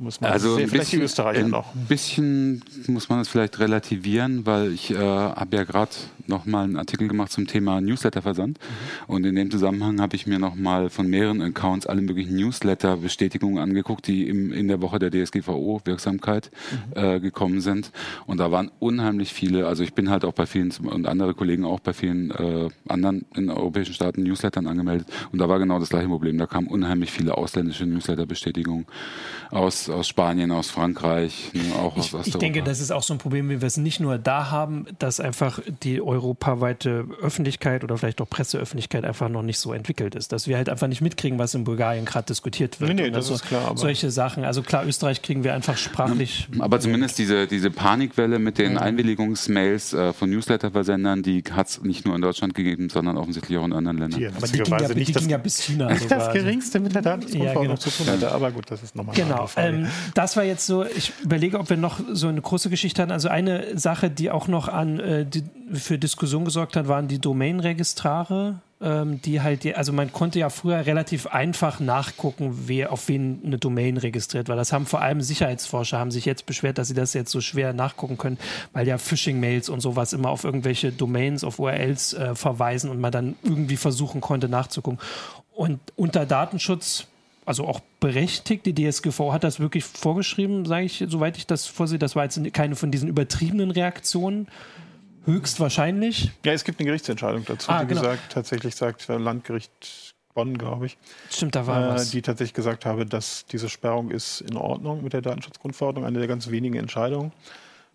[0.00, 1.74] Muss man also ein bisschen, Österreicher noch.
[1.74, 5.90] Ein bisschen muss man es vielleicht relativieren, weil ich äh, habe ja gerade
[6.28, 9.12] noch mal einen Artikel gemacht zum Thema Newsletterversand mhm.
[9.12, 13.58] und in dem Zusammenhang habe ich mir noch mal von mehreren Accounts alle möglichen Newsletter-Bestätigungen
[13.58, 16.52] angeguckt, die im, in der Woche der DSGVO-Wirksamkeit
[16.94, 17.02] mhm.
[17.02, 17.90] äh, gekommen sind
[18.26, 21.64] und da waren unheimlich viele, also ich bin halt auch bei vielen und andere Kollegen
[21.64, 25.90] auch bei vielen äh, anderen in europäischen Staaten Newslettern angemeldet und da war genau das
[25.90, 28.86] gleiche Problem, da kamen unheimlich viele ausländische Newsletter-Bestätigungen
[29.50, 32.28] aus aus, Spanien, aus Frankreich, ne, auch aus Osteuropa.
[32.28, 34.86] Ich denke, das ist auch so ein Problem, wie wir es nicht nur da haben,
[34.98, 40.32] dass einfach die europaweite Öffentlichkeit oder vielleicht auch Presseöffentlichkeit einfach noch nicht so entwickelt ist.
[40.32, 42.94] Dass wir halt einfach nicht mitkriegen, was in Bulgarien gerade diskutiert wird.
[42.94, 43.76] Nee, nee, das also ist klar.
[43.76, 44.44] solche Sachen.
[44.44, 46.48] Also klar, Österreich kriegen wir einfach sprachlich.
[46.58, 52.04] Aber zumindest diese, diese Panikwelle mit den Einwilligungsmails äh, von Newsletterversendern, die hat es nicht
[52.04, 54.20] nur in Deutschland gegeben, sondern offensichtlich auch in anderen Ländern.
[54.20, 55.88] Die, aber die ging, ja, die ging ja bis China.
[56.08, 56.32] Das sogar.
[56.32, 57.90] geringste mit der Datenschutzgrundverordnung ja, genau.
[57.90, 58.32] zu tun hatte.
[58.32, 59.48] Aber gut, das ist nochmal genau.
[59.56, 63.02] eine ähm, das war jetzt so, ich überlege, ob wir noch so eine große Geschichte
[63.02, 63.12] hatten.
[63.12, 67.18] Also eine Sache, die auch noch an äh, die, für Diskussion gesorgt hat, waren die
[67.18, 68.60] Domain-Registrare.
[68.80, 73.40] Ähm, die halt, die, also man konnte ja früher relativ einfach nachgucken, wer auf wen
[73.44, 74.54] eine Domain registriert war.
[74.54, 77.72] Das haben vor allem Sicherheitsforscher haben sich jetzt beschwert, dass sie das jetzt so schwer
[77.72, 78.38] nachgucken können,
[78.72, 83.10] weil ja Phishing-Mails und sowas immer auf irgendwelche Domains, auf URLs äh, verweisen und man
[83.10, 85.00] dann irgendwie versuchen konnte nachzugucken.
[85.52, 87.08] Und unter Datenschutz
[87.48, 88.66] also auch berechtigt.
[88.66, 91.98] Die DSGV hat das wirklich vorgeschrieben, sage ich, soweit ich das vorsehe.
[91.98, 94.48] Das war jetzt keine von diesen übertriebenen Reaktionen.
[95.28, 96.32] Höchstwahrscheinlich.
[96.44, 98.00] Ja, es gibt eine Gerichtsentscheidung dazu, ah, die genau.
[98.00, 100.96] gesagt, tatsächlich sagt Landgericht Bonn, glaube ich.
[101.30, 102.10] Stimmt, da war äh, was.
[102.10, 106.28] Die tatsächlich gesagt habe, dass diese Sperrung ist in Ordnung mit der Datenschutzgrundverordnung, eine der
[106.28, 107.32] ganz wenigen Entscheidungen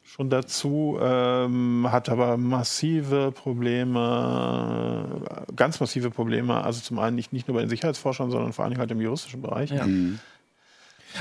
[0.03, 5.21] schon dazu, ähm, hat aber massive Probleme,
[5.55, 8.77] ganz massive Probleme, also zum einen nicht, nicht nur bei den Sicherheitsforschern, sondern vor allem
[8.77, 9.71] halt im juristischen Bereich.
[9.71, 9.87] Ja.
[9.87, 10.19] Mhm.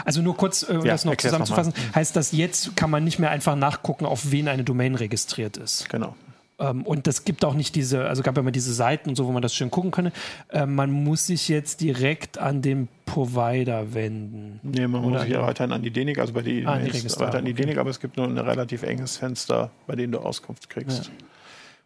[0.04, 3.04] Also nur kurz, äh, um ja, das noch zusammenzufassen, noch heißt das jetzt kann man
[3.04, 5.88] nicht mehr einfach nachgucken, auf wen eine Domain registriert ist.
[5.88, 6.14] Genau.
[6.58, 9.26] Ähm, und das gibt auch nicht diese, also gab ja immer diese Seiten und so,
[9.26, 10.12] wo man das schön gucken könne.
[10.50, 14.60] Ähm, man muss sich jetzt direkt an den Provider wenden.
[14.62, 17.38] Nee, man muss sich ja weiterhin an die DENIC, also bei die, ah, die weiter
[17.38, 20.70] an die DENIC, aber es gibt nur ein relativ enges Fenster, bei dem du Auskunft
[20.70, 21.06] kriegst.
[21.06, 21.12] Ja.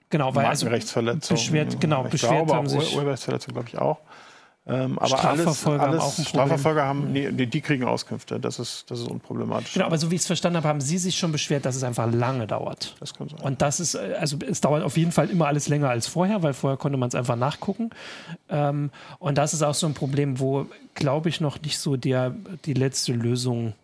[0.08, 3.98] Genau, weil also beschwert, genau, ich beschwert glaube, haben sich Urheberrechtsverletzung glaube ich auch.
[4.68, 8.40] Ähm, aber Strafverfolger alles, alles, haben auch ein Strafverfolger haben, nee, die kriegen Auskünfte.
[8.40, 9.74] Das ist, das ist unproblematisch.
[9.74, 11.84] Genau, aber so wie ich es verstanden habe, haben Sie sich schon beschwert, dass es
[11.84, 12.96] einfach lange dauert.
[12.98, 13.40] Das kann sein.
[13.40, 16.42] Und das ist, äh, also es dauert auf jeden Fall immer alles länger als vorher,
[16.42, 17.90] weil vorher konnte man es einfach nachgucken.
[18.48, 22.34] Ähm, und das ist auch so ein Problem, wo, glaube ich, noch nicht so der,
[22.64, 23.74] die letzte Lösung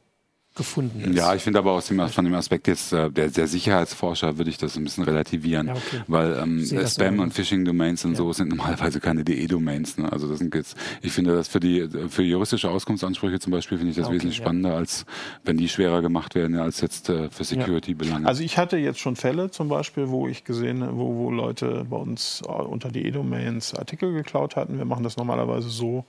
[0.55, 1.17] gefunden ist.
[1.17, 4.51] Ja, ich finde aber aus dem, von dem Aspekt jetzt äh, der, der Sicherheitsforscher würde
[4.51, 6.03] ich das ein bisschen relativieren, ja, okay.
[6.09, 8.17] weil ähm, Spam und Phishing-Domains und ja.
[8.19, 9.99] so sind normalerweise keine DE-Domains.
[9.99, 10.13] Ne?
[10.13, 13.93] Also das sind jetzt, ich finde das für die für juristische Auskunftsansprüche zum Beispiel finde
[13.93, 14.45] ich das okay, wesentlich ja.
[14.45, 15.07] spannender, als
[15.45, 18.27] wenn die schwerer gemacht werden als jetzt äh, für Security-Belange.
[18.27, 21.97] Also ich hatte jetzt schon Fälle zum Beispiel, wo ich gesehen, wo, wo Leute bei
[21.97, 24.79] uns äh, unter DE-Domains Artikel geklaut hatten.
[24.79, 26.05] Wir machen das normalerweise so,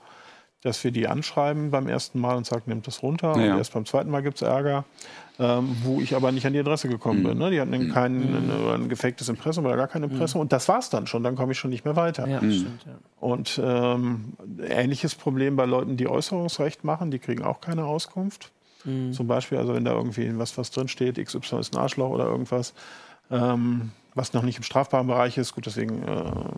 [0.64, 3.38] dass wir die anschreiben beim ersten Mal und sagen, nimmt das runter.
[3.38, 3.54] Ja.
[3.54, 4.86] Und erst beim zweiten Mal gibt es Ärger,
[5.40, 7.28] ähm, wo ich aber nicht an die Adresse gekommen Mhm.
[7.28, 7.38] bin.
[7.40, 7.52] Ne?
[7.52, 10.42] Die hatten kein ein, ein gefaktes Impressum oder gar kein Impressum.
[10.42, 11.24] Und das war's dann schon.
[11.24, 12.28] Dann komme ich schon nicht mehr weiter.
[12.28, 12.94] Ja, stimmt, ja.
[13.20, 14.34] Und ähm,
[14.68, 18.52] ähnliches Problem bei Leuten, die Äußerungsrecht machen, die kriegen auch keine Auskunft.
[19.14, 22.26] Zum Beispiel, also wenn da irgendwie was, was drin steht, XY ist ein Arschloch oder
[22.26, 22.74] irgendwas,
[23.32, 26.06] ähm, was noch nicht im strafbaren Bereich ist, gut, deswegen, äh,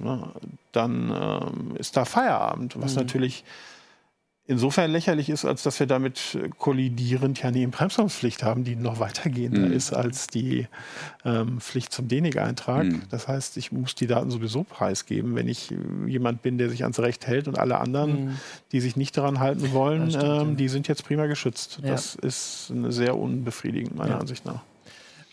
[0.04, 0.30] ne,
[0.72, 3.44] dann ähm, ist da Feierabend, was natürlich
[4.48, 9.00] insofern lächerlich ist, als dass wir damit äh, kollidierend ja eine Impressumspflicht haben, die noch
[9.00, 10.68] weitergehender ist als die
[11.24, 12.86] ähm, Pflicht zum DENIG-Eintrag.
[13.10, 15.76] Das heißt, ich muss die Daten sowieso preisgeben, wenn ich äh,
[16.08, 18.40] jemand bin, der sich ans Recht hält und alle anderen,
[18.72, 20.42] die sich nicht daran halten wollen, ja.
[20.42, 21.80] ähm, die sind jetzt prima geschützt.
[21.84, 21.92] Ja.
[21.92, 24.20] Das ist eine sehr unbefriedigend, meiner Ja.
[24.20, 24.62] Ansicht nach.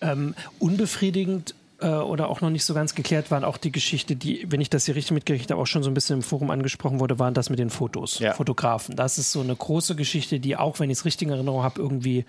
[0.00, 4.46] Ähm, unbefriedigend äh, oder auch noch nicht so ganz geklärt waren auch die Geschichte, die,
[4.48, 7.00] wenn ich das hier richtig mitgekriegt habe, auch schon so ein bisschen im Forum angesprochen
[7.00, 8.34] wurde, waren das mit den Fotos, Ja.
[8.34, 8.96] Fotografen.
[8.96, 11.80] Das ist so eine große Geschichte, die auch, wenn ich es richtig in Erinnerung habe,
[11.80, 12.24] irgendwie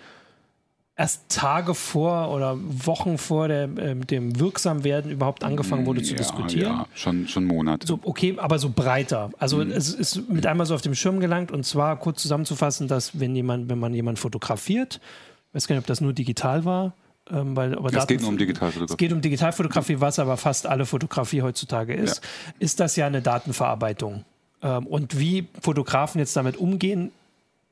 [0.96, 6.18] erst Tage vor oder Wochen vor der, ähm, dem Wirksamwerden überhaupt angefangen wurde zu ja,
[6.18, 6.72] diskutieren.
[6.72, 7.86] Ja, schon, schon Monate.
[7.86, 9.30] So, okay, aber so breiter.
[9.38, 13.18] Also es ist mit einmal so auf dem Schirm gelangt und zwar kurz zusammenzufassen, dass
[13.18, 15.00] wenn jemand, wenn man jemanden fotografiert,
[15.48, 16.94] ich weiß gar nicht, ob das nur digital war,
[17.30, 18.96] ähm, weil aber es Daten- geht nur um Es Digitalfotografie.
[18.96, 22.20] geht um Digitalfotografie, was aber fast alle Fotografie heutzutage ist,
[22.58, 24.24] ist das ja eine Datenverarbeitung.
[24.62, 27.12] Ähm, und wie Fotografen jetzt damit umgehen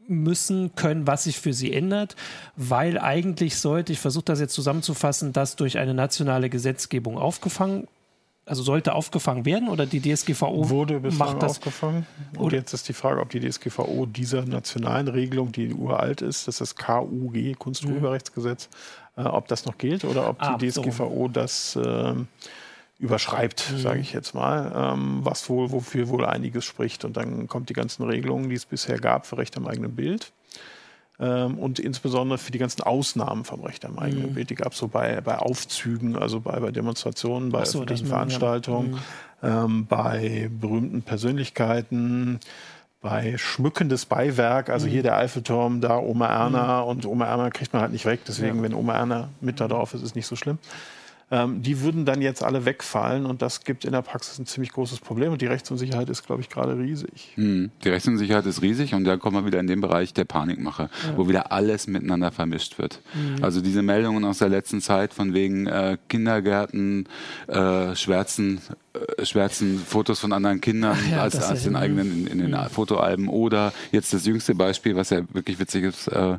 [0.08, 2.16] müssen, können, was sich für sie ändert,
[2.56, 7.86] weil eigentlich sollte, ich versuche das jetzt zusammenzufassen, das durch eine nationale Gesetzgebung aufgefangen,
[8.44, 11.52] also sollte aufgefangen werden oder die DSGVO Wurde bislang macht das.
[11.52, 12.06] aufgefangen.
[12.36, 16.48] Und Oder- jetzt ist die Frage, ob die DSGVO dieser nationalen Regelung, die uralt ist,
[16.48, 18.68] das ist das KUG, Kunsturheberrechtsgesetz,
[19.16, 22.28] äh, ob das noch gilt oder ob Ah, die DSGVO das ähm,
[22.98, 27.04] überschreibt, sage ich jetzt mal, ähm, was wohl, wofür wohl einiges spricht.
[27.04, 30.32] Und dann kommt die ganzen Regelungen, die es bisher gab für Recht am eigenen Bild.
[31.18, 34.50] Ähm, und insbesondere für die ganzen Ausnahmen vom Recht am eigenen Bild.
[34.50, 38.10] Die gab es so bei, bei Aufzügen, also bei, bei Demonstrationen, bei so, öffentlichen man-
[38.10, 38.16] ja.
[38.38, 38.98] Veranstaltungen,
[39.42, 42.38] ähm, bei berühmten Persönlichkeiten,
[43.02, 47.82] bei schmückendes Beiwerk, also hier der Eiffelturm, da Oma Erna und Oma Erna kriegt man
[47.82, 50.58] halt nicht weg, deswegen, wenn Oma Erna mit da drauf ist, ist nicht so schlimm.
[51.32, 54.70] Ähm, die würden dann jetzt alle wegfallen und das gibt in der Praxis ein ziemlich
[54.70, 57.32] großes Problem und die Rechtsunsicherheit ist, glaube ich, gerade riesig.
[57.36, 57.70] Mhm.
[57.82, 61.28] Die Rechtsunsicherheit ist riesig und da kommen wir wieder in den Bereich der Panikmache, wo
[61.28, 63.00] wieder alles miteinander vermischt wird.
[63.40, 67.08] Also diese Meldungen aus der letzten Zeit von wegen äh, Kindergärten,
[67.46, 68.60] äh, Schwärzen,
[68.92, 73.28] äh, Schwärzen Fotos von anderen Kindern ja, als, als den eigenen in, in den Fotoalben
[73.28, 76.38] oder jetzt das jüngste Beispiel, was ja wirklich witzig ist, äh,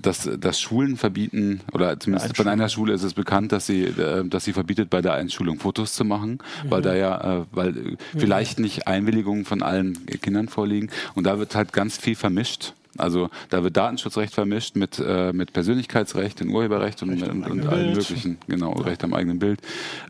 [0.00, 4.23] dass, dass Schulen verbieten oder zumindest von einer Schule ist es bekannt, dass sie, äh,
[4.30, 7.96] dass sie verbietet bei der Einschulung Fotos zu machen, weil da ja, äh, weil äh,
[8.16, 10.90] vielleicht nicht Einwilligungen von allen Kindern vorliegen.
[11.14, 12.74] Und da wird halt ganz viel vermischt.
[12.98, 17.92] Also da wird Datenschutzrecht vermischt mit, äh, mit Persönlichkeitsrecht und Urheberrecht und, und, und allen
[17.94, 19.60] möglichen, genau, Recht am eigenen Bild.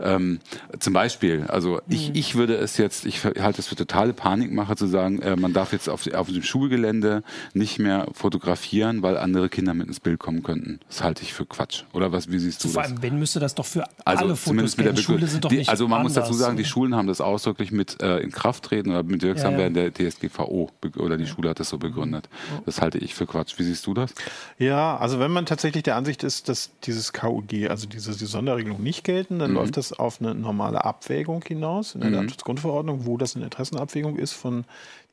[0.00, 0.40] Ähm,
[0.78, 4.86] zum Beispiel, also ich, ich würde es jetzt, ich halte es für totale Panikmache zu
[4.86, 7.22] sagen, äh, man darf jetzt auf, auf dem Schulgelände
[7.54, 10.80] nicht mehr fotografieren, weil andere Kinder mit ins Bild kommen könnten.
[10.88, 11.84] Das halte ich für Quatsch.
[11.92, 12.92] Oder was, wie siehst du Vor das?
[12.92, 15.02] allem, wenn müsste das doch für Also alle Fotos zumindest mit der gelten.
[15.06, 15.18] Begründung.
[15.20, 16.38] Schule sind doch die, nicht Also man muss dazu anders.
[16.40, 19.84] sagen, die Schulen haben das ausdrücklich mit äh, in Kraft treten oder mit Wirksamwerden Ja,
[19.84, 19.90] ja.
[19.90, 22.28] der DSGVO oder die Schule hat das so begründet.
[22.66, 23.58] Das halte ich für Quatsch.
[23.58, 24.14] Wie siehst du das?
[24.58, 28.82] Ja, also wenn man tatsächlich der Ansicht ist, dass dieses KUG, also diese die Sonderregelung
[28.82, 33.37] nicht gelten, dann läuft das auf eine normale Abwägung hinaus in der Datenschutzgrundverordnung, wo das
[33.37, 34.64] eine Interessenabwägung ist von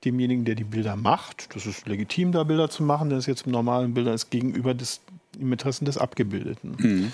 [0.05, 1.55] demjenigen, der die Bilder macht.
[1.55, 4.73] Das ist legitim, da Bilder zu machen, denn es jetzt im normalen Bilder ist gegenüber
[4.73, 5.01] des,
[5.39, 7.13] im Interessen des Abgebildeten.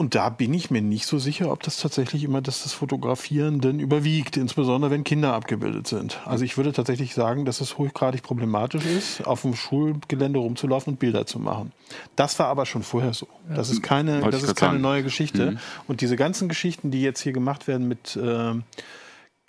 [0.00, 3.60] Und da bin ich mir nicht so sicher, ob das tatsächlich immer das, das Fotografieren
[3.60, 6.20] denn überwiegt, insbesondere wenn Kinder abgebildet sind.
[6.24, 11.00] Also ich würde tatsächlich sagen, dass es hochgradig problematisch ist, auf dem Schulgelände rumzulaufen und
[11.00, 11.72] Bilder zu machen.
[12.16, 13.28] Das war aber schon vorher so.
[13.54, 15.58] Das ist keine, das ist keine neue Geschichte.
[15.86, 18.62] Und diese ganzen Geschichten, die jetzt hier gemacht werden mit ähm,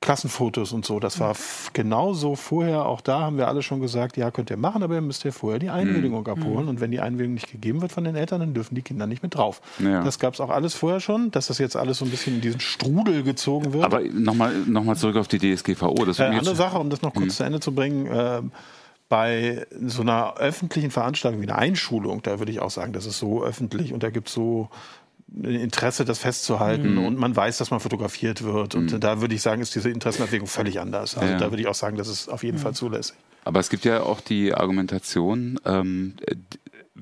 [0.01, 2.85] Klassenfotos und so, das war f- genauso vorher.
[2.87, 5.31] Auch da haben wir alle schon gesagt, ja, könnt ihr machen, aber ihr müsst ja
[5.31, 6.67] vorher die Einwilligung abholen.
[6.67, 9.21] Und wenn die Einwilligung nicht gegeben wird von den Eltern, dann dürfen die Kinder nicht
[9.21, 9.61] mit drauf.
[9.77, 10.03] Ja.
[10.03, 12.41] Das gab es auch alles vorher schon, dass das jetzt alles so ein bisschen in
[12.41, 13.85] diesen Strudel gezogen wird.
[13.85, 15.93] Aber nochmal noch mal zurück auf die DSGVO.
[16.05, 18.07] Das Äh, andere Sache, um das noch kurz zu Ende zu bringen.
[18.07, 18.41] Äh,
[19.07, 23.19] bei so einer öffentlichen Veranstaltung wie einer Einschulung, da würde ich auch sagen, das ist
[23.19, 24.69] so öffentlich und da gibt es so
[25.43, 28.75] Interesse, das festzuhalten und man weiß, dass man fotografiert wird.
[28.75, 31.17] Und da würde ich sagen, ist diese Interessenabwägung völlig anders.
[31.17, 31.39] Also Ja.
[31.39, 33.15] da würde ich auch sagen, das ist auf jeden Fall zulässig.
[33.45, 36.13] Aber es gibt ja auch die Argumentation, ähm,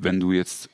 [0.02, 0.70] wenn du jetzt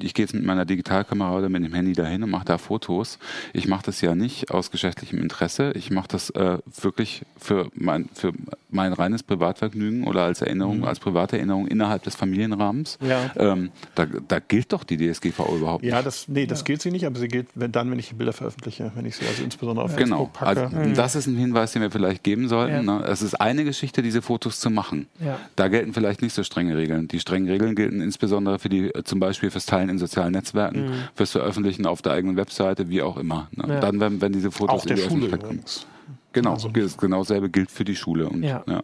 [0.00, 3.18] ich gehe jetzt mit meiner Digitalkamera oder mit dem Handy dahin und mache da Fotos.
[3.52, 5.72] Ich mache das ja nicht aus geschäftlichem Interesse.
[5.74, 8.32] Ich mache das äh, wirklich für mein, für
[8.70, 10.84] mein reines Privatvergnügen oder als Erinnerung, mhm.
[10.84, 12.98] als private Erinnerung innerhalb des Familienrahmens.
[13.06, 13.30] Ja.
[13.36, 15.92] Ähm, da, da, gilt doch die DSGVO überhaupt nicht.
[15.92, 16.64] Ja, das, nee, das ja.
[16.64, 19.16] gilt sie nicht, aber sie gilt wenn, dann, wenn ich die Bilder veröffentliche, wenn ich
[19.16, 20.26] sie also insbesondere auf genau.
[20.26, 20.60] Facebook packe.
[20.64, 20.94] Also, mhm.
[20.94, 22.86] Das ist ein Hinweis, den wir vielleicht geben sollten.
[22.86, 22.98] Ja.
[22.98, 23.04] Ne?
[23.04, 25.06] Es ist eine Geschichte, diese Fotos zu machen.
[25.24, 25.38] Ja.
[25.56, 27.08] Da gelten vielleicht nicht so strenge Regeln.
[27.08, 30.92] Die strengen Regeln gelten insbesondere für die, zum Beispiel fürs Teilen in sozialen Netzwerken, mhm.
[31.14, 33.48] fürs Veröffentlichen auf der eigenen Webseite, wie auch immer.
[33.52, 33.78] Ne?
[33.80, 35.86] Dann, wenn, wenn diese Fotos auch der in die Schule übrigens.
[36.32, 36.70] Genau, also.
[36.70, 38.28] genau selbe gilt für die Schule.
[38.28, 38.62] Und, ja.
[38.66, 38.82] ja.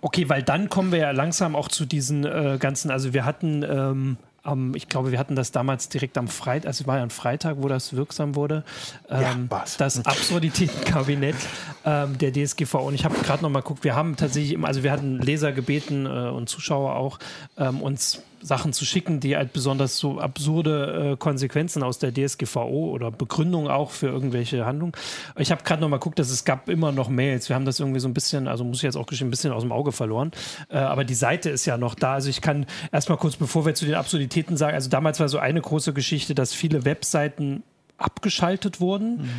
[0.00, 3.62] Okay, weil dann kommen wir ja langsam auch zu diesen äh, ganzen, also wir hatten
[3.62, 7.02] ähm, um, ich glaube, wir hatten das damals direkt am Freitag, also es war ja
[7.02, 8.64] ein Freitag, wo das wirksam wurde,
[9.10, 11.36] ähm, ja, das Absurditätenkabinett
[11.84, 12.78] ähm, der DSGVO.
[12.78, 16.06] Und ich habe gerade noch mal geguckt, wir haben tatsächlich, also wir hatten Leser gebeten
[16.06, 17.18] äh, und Zuschauer auch,
[17.58, 22.90] ähm, uns Sachen zu schicken, die halt besonders so absurde äh, Konsequenzen aus der DSGVO
[22.90, 24.92] oder Begründung auch für irgendwelche Handlungen.
[25.36, 27.48] Ich habe gerade noch mal geguckt, dass es gab immer noch Mails.
[27.48, 29.52] Wir haben das irgendwie so ein bisschen, also muss ich jetzt auch gestehen, ein bisschen
[29.52, 30.32] aus dem Auge verloren.
[30.68, 32.14] Äh, aber die Seite ist ja noch da.
[32.14, 35.38] Also ich kann erstmal kurz, bevor wir zu den Absurditäten sagen, also damals war so
[35.38, 37.62] eine große Geschichte, dass viele Webseiten
[37.98, 39.18] abgeschaltet wurden.
[39.18, 39.30] Mhm.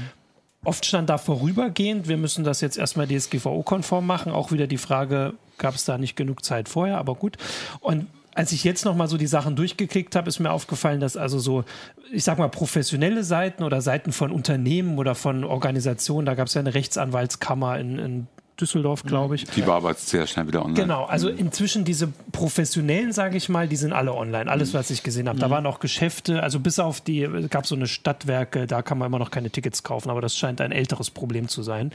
[0.63, 4.31] Oft stand da vorübergehend, wir müssen das jetzt erstmal DSGVO-konform machen.
[4.31, 7.37] Auch wieder die Frage, gab es da nicht genug Zeit vorher, aber gut.
[7.79, 11.39] Und als ich jetzt nochmal so die Sachen durchgeklickt habe, ist mir aufgefallen, dass also
[11.39, 11.63] so,
[12.11, 16.53] ich sag mal, professionelle Seiten oder Seiten von Unternehmen oder von Organisationen, da gab es
[16.53, 18.27] ja eine Rechtsanwaltskammer in, in
[18.59, 19.45] Düsseldorf, glaube ich.
[19.45, 20.79] Die war aber sehr schnell wieder online.
[20.79, 24.49] Genau, also inzwischen diese professionellen, sage ich mal, die sind alle online.
[24.49, 25.39] Alles, was ich gesehen habe.
[25.39, 25.51] Da mhm.
[25.51, 29.19] waren auch Geschäfte, also bis auf die, gab so eine Stadtwerke, da kann man immer
[29.19, 31.91] noch keine Tickets kaufen, aber das scheint ein älteres Problem zu sein.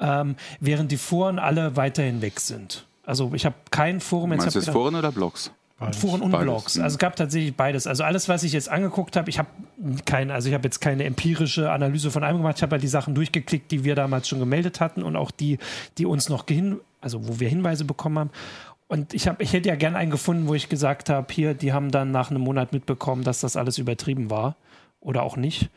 [0.00, 2.86] Ähm, während die Foren alle weiterhin weg sind.
[3.04, 4.30] Also ich habe kein Forum.
[4.30, 5.52] Meinst du jetzt Foren oder Blogs?
[5.80, 5.98] Beides.
[5.98, 6.44] Foren und beides.
[6.44, 6.78] Blogs.
[6.78, 7.86] Also es gab tatsächlich beides.
[7.86, 9.48] Also alles, was ich jetzt angeguckt habe, ich habe
[10.04, 12.56] keine, also ich habe jetzt keine empirische Analyse von einem gemacht.
[12.58, 15.58] Ich habe halt die Sachen durchgeklickt, die wir damals schon gemeldet hatten und auch die,
[15.96, 18.30] die uns noch hin, also wo wir Hinweise bekommen haben.
[18.88, 21.72] Und ich, hab, ich hätte ja gern einen gefunden, wo ich gesagt habe, hier, die
[21.72, 24.56] haben dann nach einem Monat mitbekommen, dass das alles übertrieben war.
[25.00, 25.70] Oder auch nicht.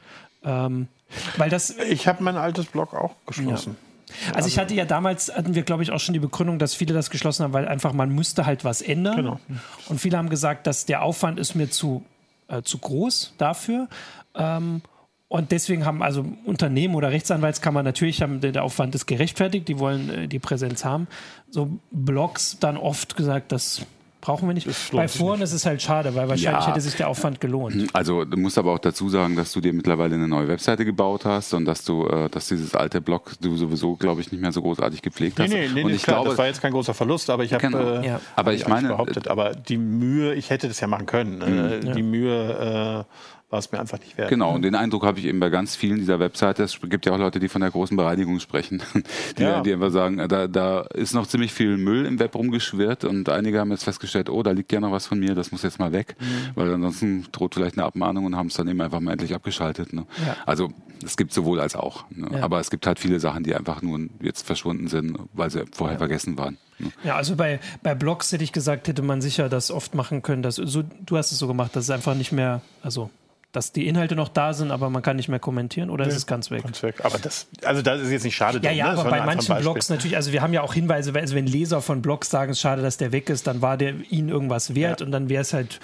[0.43, 0.89] Ähm,
[1.37, 1.77] weil das.
[1.77, 3.77] Ich habe mein altes Blog auch geschlossen.
[3.79, 3.92] Ja.
[4.33, 6.93] Also ich hatte ja damals, hatten wir glaube ich auch schon die Begründung, dass viele
[6.93, 9.15] das geschlossen haben, weil einfach man müsste halt was ändern.
[9.15, 9.39] Genau.
[9.87, 12.03] Und viele haben gesagt, dass der Aufwand ist mir zu,
[12.47, 13.87] äh, zu groß dafür.
[14.35, 14.81] Ähm,
[15.27, 20.09] und deswegen haben also Unternehmen oder Rechtsanwaltskammer natürlich haben der Aufwand ist gerechtfertigt, die wollen
[20.09, 21.07] äh, die Präsenz haben.
[21.49, 23.83] So Blogs dann oft gesagt, dass
[24.23, 24.69] brauchen wir nicht.
[24.93, 26.67] Bei Foren ist es halt schade, weil wahrscheinlich ja.
[26.67, 27.75] hätte sich der Aufwand gelohnt.
[27.75, 30.85] Hm, also du musst aber auch dazu sagen, dass du dir mittlerweile eine neue Webseite
[30.85, 34.39] gebaut hast und dass du, äh, dass dieses alte Blog du sowieso, glaube ich, nicht
[34.39, 35.49] mehr so großartig gepflegt hast.
[35.49, 37.53] Nee, nee, nee, und ich klar, glaube, das war jetzt kein großer Verlust, aber ich
[37.53, 38.01] habe genau.
[38.01, 38.21] äh, ja.
[38.37, 41.41] aber ich meine, behauptet, aber die Mühe, ich hätte das ja machen können.
[41.41, 41.93] Äh, ja.
[41.93, 43.13] Die Mühe äh,
[43.53, 44.29] war es mir einfach nicht wert.
[44.29, 46.63] Genau, und den Eindruck habe ich eben bei ganz vielen dieser Webseiten.
[46.63, 48.81] Es gibt ja auch Leute, die von der großen Bereinigung sprechen,
[49.37, 49.61] die, ja.
[49.61, 53.59] die einfach sagen, da, da ist noch ziemlich viel Müll im Web rumgeschwirrt und einige
[53.59, 55.91] haben jetzt festgestellt, oh, da liegt ja noch was von mir, das muss jetzt mal
[55.91, 56.25] weg, mhm.
[56.55, 59.93] weil ansonsten droht vielleicht eine Abmahnung und haben es dann eben einfach mal endlich abgeschaltet.
[59.93, 60.07] Ne?
[60.25, 60.35] Ja.
[60.47, 60.71] Also
[61.05, 62.05] es gibt sowohl als auch.
[62.09, 62.29] Ne?
[62.33, 62.43] Ja.
[62.43, 65.99] Aber es gibt halt viele Sachen, die einfach nur jetzt verschwunden sind, weil sie vorher
[65.99, 66.57] vergessen waren.
[66.79, 66.91] Ne?
[67.03, 70.41] Ja, also bei, bei Blogs hätte ich gesagt, hätte man sicher das oft machen können.
[70.41, 73.11] Dass, so, du hast es so gemacht, dass es einfach nicht mehr, also
[73.53, 76.17] dass die Inhalte noch da sind, aber man kann nicht mehr kommentieren oder nee, ist
[76.17, 76.63] es ganz weg?
[76.63, 77.05] Ganz weg.
[77.05, 78.57] Aber das, also das ist jetzt nicht schade.
[78.57, 78.99] Ja, drin, ja, ne?
[78.99, 82.01] aber bei manchen Blogs natürlich, also wir haben ja auch Hinweise, also wenn Leser von
[82.01, 85.01] Blogs sagen, es ist schade, dass der weg ist, dann war der ihnen irgendwas wert
[85.01, 85.05] ja.
[85.05, 85.79] und dann wäre es halt,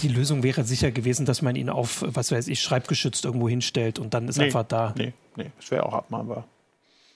[0.00, 3.98] die Lösung wäre sicher gewesen, dass man ihn auf, was weiß ich, schreibgeschützt irgendwo hinstellt
[3.98, 4.92] und dann ist nee, einfach da.
[4.94, 6.44] Nee, nee, es wäre auch abmahnbar.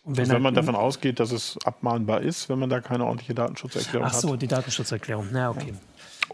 [0.04, 3.04] Und wenn, also wenn man davon ausgeht, dass es abmahnbar ist, wenn man da keine
[3.04, 4.14] ordentliche Datenschutzerklärung hat.
[4.14, 4.42] Ach so, hat.
[4.42, 5.28] die Datenschutzerklärung.
[5.32, 5.68] Na, okay.
[5.68, 5.74] Ja.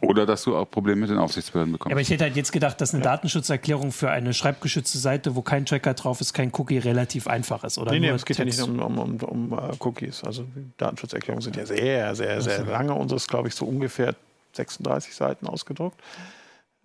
[0.00, 1.90] Oder dass du auch Probleme mit den Aufsichtsbehörden bekommst.
[1.90, 3.10] Ja, aber ich hätte halt jetzt gedacht, dass eine ja.
[3.10, 7.78] Datenschutzerklärung für eine schreibgeschützte Seite, wo kein Tracker drauf ist, kein Cookie relativ einfach ist.
[7.78, 8.58] Oder nee, nee, es geht Text.
[8.58, 10.22] ja nicht um, um, um, um uh, Cookies.
[10.24, 10.44] Also
[10.76, 12.70] Datenschutzerklärungen sind ja sehr, sehr, sehr also.
[12.70, 12.94] lange.
[12.94, 14.14] Unsere ist, glaube ich, so ungefähr
[14.52, 16.00] 36 Seiten ausgedruckt.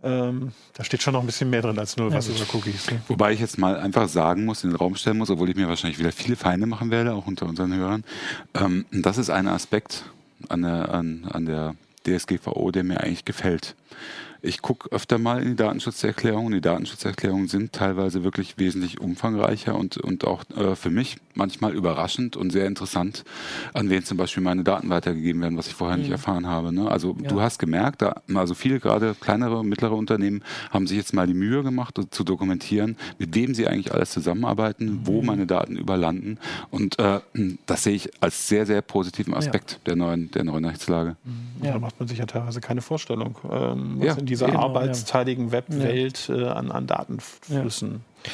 [0.04, 2.92] Ähm, da steht schon noch ein bisschen mehr drin als nur was über Cookies.
[2.92, 3.02] Ne?
[3.08, 5.70] Wobei ich jetzt mal einfach sagen muss, in den Raum stellen muss, obwohl ich mir
[5.70, 8.04] wahrscheinlich wieder viele Feinde machen werde, auch unter unseren Hörern.
[8.54, 10.04] Ähm, das ist ein Aspekt
[10.50, 13.76] an der, an, an der DSGVO, der mir eigentlich gefällt.
[14.46, 16.52] Ich gucke öfter mal in die Datenschutzerklärungen.
[16.52, 22.36] Die Datenschutzerklärungen sind teilweise wirklich wesentlich umfangreicher und, und auch äh, für mich manchmal überraschend
[22.36, 23.24] und sehr interessant,
[23.74, 26.04] an wen zum Beispiel meine Daten weitergegeben werden, was ich vorher mhm.
[26.04, 26.74] nicht erfahren habe.
[26.74, 26.92] Ne?
[26.92, 27.30] Also ja.
[27.30, 31.26] du hast gemerkt, da, also viele gerade kleinere und mittlere Unternehmen haben sich jetzt mal
[31.26, 35.08] die Mühe gemacht, zu dokumentieren, mit wem sie eigentlich alles zusammenarbeiten, mhm.
[35.08, 36.38] wo meine Daten überlanden.
[36.70, 37.22] Und äh,
[37.66, 39.78] das sehe ich als sehr, sehr positiven Aspekt ja.
[39.86, 41.16] der neuen, der neuen Rechtslage.
[41.24, 41.66] Mhm.
[41.66, 44.64] Ja, da macht man sich ja teilweise keine Vorstellung, ähm, was in die dieser genau,
[44.64, 45.52] arbeitsteiligen ja.
[45.54, 48.32] Webwelt äh, an, an Datenflüssen ja.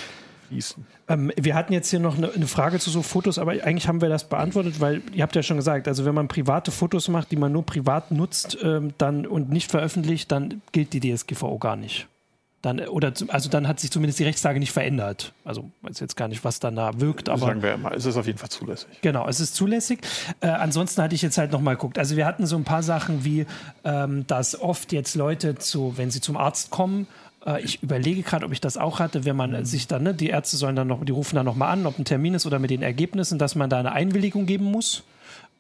[0.48, 0.86] fließen.
[1.08, 4.02] Ähm, wir hatten jetzt hier noch eine, eine, Frage zu so Fotos, aber eigentlich haben
[4.02, 7.32] wir das beantwortet, weil ihr habt ja schon gesagt, also wenn man private Fotos macht,
[7.32, 11.76] die man nur privat nutzt ähm, dann, und nicht veröffentlicht, dann gilt die DSGVO gar
[11.76, 12.08] nicht.
[12.62, 15.34] Dann, oder also dann hat sich zumindest die Rechtslage nicht verändert.
[15.46, 17.48] Also weiß jetzt gar nicht, was dann da wirkt, aber.
[17.48, 18.90] Sagen wir mal, es ist auf jeden Fall zulässig.
[19.02, 20.00] Genau, es ist zulässig.
[20.42, 21.98] Äh, ansonsten hatte ich jetzt halt nochmal geguckt.
[21.98, 23.46] Also wir hatten so ein paar Sachen wie,
[23.86, 27.08] ähm, dass oft jetzt Leute zu, wenn sie zum Arzt kommen,
[27.46, 30.28] äh, ich überlege gerade, ob ich das auch hatte, wenn man sich dann, ne, die
[30.28, 32.72] Ärzte sollen dann noch, die rufen dann nochmal an, ob ein Termin ist oder mit
[32.72, 35.04] den Ergebnissen, dass man da eine Einwilligung geben muss.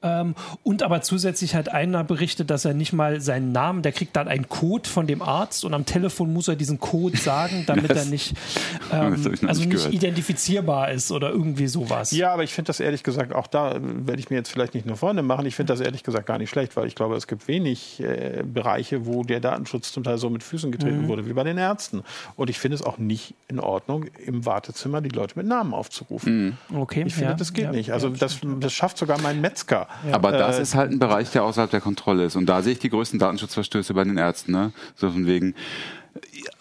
[0.01, 4.15] Ähm, und aber zusätzlich hat einer berichtet, dass er nicht mal seinen Namen, der kriegt
[4.15, 7.91] dann einen Code von dem Arzt und am Telefon muss er diesen Code sagen, damit
[7.91, 8.35] er nicht,
[8.93, 9.13] ähm,
[9.45, 12.11] also nicht, nicht identifizierbar ist oder irgendwie sowas.
[12.11, 14.85] Ja, aber ich finde das ehrlich gesagt, auch da werde ich mir jetzt vielleicht nicht
[14.85, 17.27] nur Freunde machen, ich finde das ehrlich gesagt gar nicht schlecht, weil ich glaube, es
[17.27, 21.07] gibt wenig äh, Bereiche, wo der Datenschutz zum Teil so mit Füßen getreten mhm.
[21.07, 22.03] wurde wie bei den Ärzten.
[22.35, 26.57] Und ich finde es auch nicht in Ordnung, im Wartezimmer die Leute mit Namen aufzurufen.
[26.69, 26.77] Mhm.
[26.77, 27.03] Okay.
[27.05, 27.35] Ich finde, ja.
[27.35, 27.91] das geht ja, nicht.
[27.91, 29.88] Also ja, das, das schafft sogar mein Metzger.
[30.07, 30.15] Ja.
[30.15, 32.35] Aber das äh, ist halt ein Bereich, der außerhalb der Kontrolle ist.
[32.35, 34.51] Und da sehe ich die größten Datenschutzverstöße bei den Ärzten.
[34.51, 34.71] Ne?
[34.95, 35.55] So von wegen,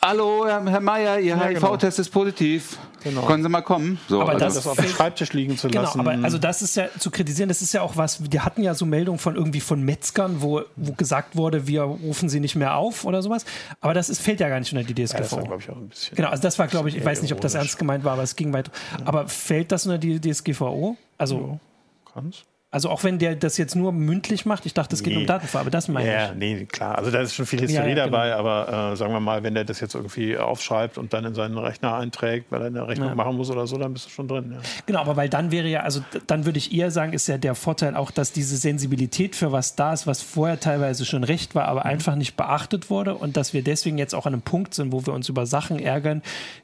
[0.03, 2.03] Hallo, Herr, Mayer, Ihr ja, HIV-Test genau.
[2.03, 2.79] ist positiv.
[3.03, 3.23] Genau.
[3.23, 3.99] Können Sie mal kommen?
[4.09, 6.01] So, aber also das, das auf dem Schreibtisch liegen zu genau, lassen.
[6.01, 8.75] Aber also das ist ja zu kritisieren, das ist ja auch was, wir hatten ja
[8.75, 12.77] so Meldungen von irgendwie von Metzgern, wo, wo gesagt wurde, wir rufen sie nicht mehr
[12.77, 13.45] auf oder sowas.
[13.81, 15.17] Aber das ist, fällt ja gar nicht unter die DSGVO.
[15.17, 16.17] Ja, das war, glaube ich, auch ein bisschen.
[16.17, 18.23] Genau, also das war, glaube ich, ich weiß nicht, ob das ernst gemeint war, aber
[18.23, 18.71] es ging weiter.
[19.05, 20.97] Aber fällt das unter die DSGVO?
[21.17, 21.39] Also.
[21.39, 22.45] Ja, kann's.
[22.79, 25.23] Also auch wenn der das jetzt nur mündlich macht, ich dachte, es geht nee.
[25.23, 26.29] um Datenfarbe, das meine ja, ich.
[26.29, 26.97] Ja, nee, klar.
[26.97, 28.17] Also da ist schon viel Historie ja, ja, genau.
[28.17, 31.35] dabei, aber äh, sagen wir mal, wenn der das jetzt irgendwie aufschreibt und dann in
[31.35, 34.29] seinen Rechner einträgt, weil er eine Rechnung machen muss oder so, dann bist du schon
[34.29, 34.59] drin.
[34.87, 37.57] Genau, aber weil dann wäre ja, also dann würde ich eher sagen, ist ja der
[37.57, 41.65] Vorteil auch, dass diese Sensibilität für was da ist, was vorher teilweise schon recht war,
[41.65, 41.91] aber mhm.
[41.91, 45.05] einfach nicht beachtet wurde und dass wir deswegen jetzt auch an einem Punkt sind, wo
[45.05, 46.23] wir uns über Sachen ärgern,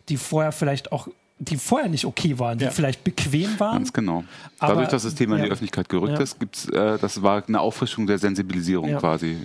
[0.09, 1.09] die vorher vielleicht auch
[1.39, 2.71] die vorher nicht okay waren, die ja.
[2.71, 3.79] vielleicht bequem waren.
[3.79, 4.25] Ganz genau.
[4.61, 5.39] Aber, Dadurch, dass das Thema ja.
[5.39, 6.21] in die Öffentlichkeit gerückt ja.
[6.21, 9.37] ist, gibt's, äh, das war eine Auffrischung der Sensibilisierung quasi.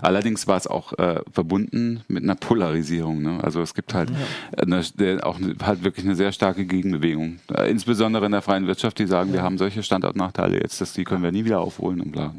[0.00, 3.22] Allerdings war es auch äh, verbunden mit einer Polarisierung.
[3.22, 3.44] Ne?
[3.44, 4.10] Also es gibt halt
[4.56, 4.82] eine,
[5.22, 7.40] auch halt wirklich eine sehr starke Gegenbewegung.
[7.54, 11.04] Äh, insbesondere in der freien Wirtschaft, die sagen, wir haben solche Standortnachteile jetzt, dass die
[11.04, 12.32] können wir nie wieder aufholen und bla.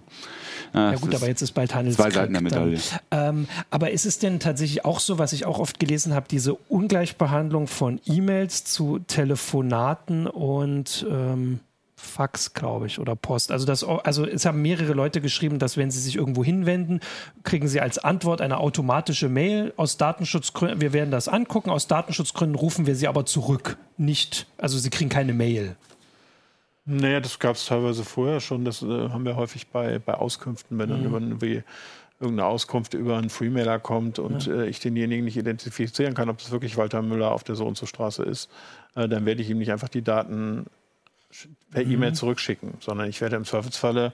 [0.73, 2.11] Ja, ja gut, aber jetzt ist bald Handelskrieg.
[2.13, 2.79] Zwei Seiten der Medaille.
[3.11, 6.53] Ähm, aber ist es denn tatsächlich auch so, was ich auch oft gelesen habe, diese
[6.55, 11.59] Ungleichbehandlung von E-Mails zu Telefonaten und ähm,
[11.99, 13.51] Fax, glaube ich, oder Post.
[13.51, 16.99] Also, das, also es haben mehrere Leute geschrieben, dass wenn sie sich irgendwo hinwenden,
[17.43, 20.79] kriegen sie als Antwort eine automatische Mail aus Datenschutzgründen.
[20.79, 21.71] Wir werden das angucken.
[21.71, 23.77] Aus Datenschutzgründen rufen wir sie aber zurück.
[23.97, 25.75] Nicht, also sie kriegen keine Mail.
[26.89, 28.65] Naja, das gab es teilweise vorher schon.
[28.65, 31.13] Das äh, haben wir häufig bei, bei Auskünften, wenn dann mhm.
[31.13, 31.63] irgendwie
[32.19, 34.61] irgendeine Auskunft über einen Freemailer kommt und ja.
[34.61, 37.77] äh, ich denjenigen nicht identifizieren kann, ob das wirklich Walter Müller auf der so und
[37.77, 38.49] so Straße ist,
[38.95, 40.65] äh, dann werde ich ihm nicht einfach die Daten
[41.71, 41.91] per mhm.
[41.91, 44.13] E-Mail zurückschicken, sondern ich werde im Zweifelsfalle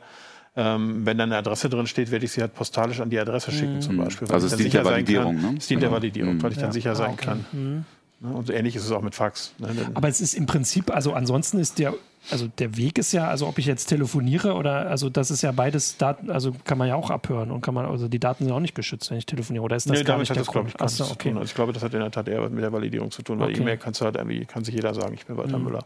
[0.56, 3.52] ähm, wenn da eine Adresse drin steht, werde ich sie halt postalisch an die Adresse
[3.52, 3.82] schicken, mhm.
[3.82, 4.28] zum Beispiel.
[4.32, 5.58] Also es dient der Validierung, kann, ne?
[5.58, 7.26] Es dient der Validierung, weil ich dann sicher sein ah, okay.
[7.26, 7.46] kann.
[7.52, 7.86] Mhm.
[8.20, 8.34] Ne?
[8.36, 9.54] Und ähnlich ist es auch mit Fax.
[9.58, 9.70] Ne?
[9.96, 11.96] Aber es ist im Prinzip, also ansonsten ist der,
[12.32, 15.52] also der Weg ist ja, also ob ich jetzt telefoniere oder, also das ist ja
[15.52, 18.54] beides Daten, also kann man ja auch abhören und kann man, also die Daten sind
[18.54, 19.64] auch nicht geschützt, wenn ich telefoniere.
[19.64, 20.70] Oder ist das nee, gar nicht der das, Grund?
[20.70, 21.30] Ich, Achso, okay.
[21.30, 23.50] Also ich glaube, das hat in der Tat eher mit der Validierung zu tun, weil
[23.50, 23.62] okay.
[23.62, 25.66] E-Mail kannst du halt irgendwie, kann sich jeder sagen, ich bin Walter mhm.
[25.66, 25.86] Müller.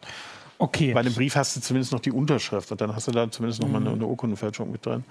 [0.59, 0.93] Okay.
[0.93, 3.61] Bei einem Brief hast du zumindest noch die Unterschrift und dann hast du da zumindest
[3.61, 3.95] noch mal eine, mhm.
[3.95, 5.03] eine Urkundenfälschung mit drin.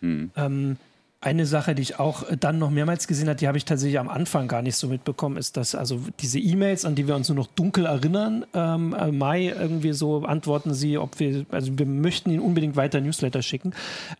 [0.00, 0.30] Mhm.
[0.36, 0.76] Ähm,
[1.22, 3.98] eine Sache, die ich auch äh, dann noch mehrmals gesehen habe, die habe ich tatsächlich
[3.98, 7.28] am Anfang gar nicht so mitbekommen, ist, dass also diese E-Mails, an die wir uns
[7.28, 11.86] nur noch dunkel erinnern, ähm, äh, Mai irgendwie so antworten sie, ob wir, also wir
[11.86, 13.74] möchten ihnen unbedingt weiter Newsletter schicken.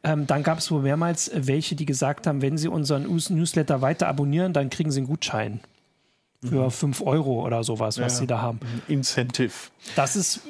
[0.04, 4.06] Ähm, dann gab es wohl mehrmals welche, die gesagt haben, wenn sie unseren Newsletter weiter
[4.08, 5.60] abonnieren, dann kriegen sie einen Gutschein
[6.42, 7.06] für 5 mhm.
[7.06, 8.60] Euro oder sowas, was ja, sie da haben.
[8.88, 9.52] Incentive.
[9.96, 10.40] Das ist,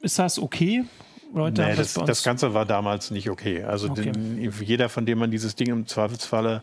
[0.00, 0.84] ist das okay?
[1.32, 3.62] Leute nee, das, das, das, Ganze war damals nicht okay.
[3.62, 4.12] Also okay.
[4.12, 6.62] Den, jeder, von dem man dieses Ding im Zweifelsfalle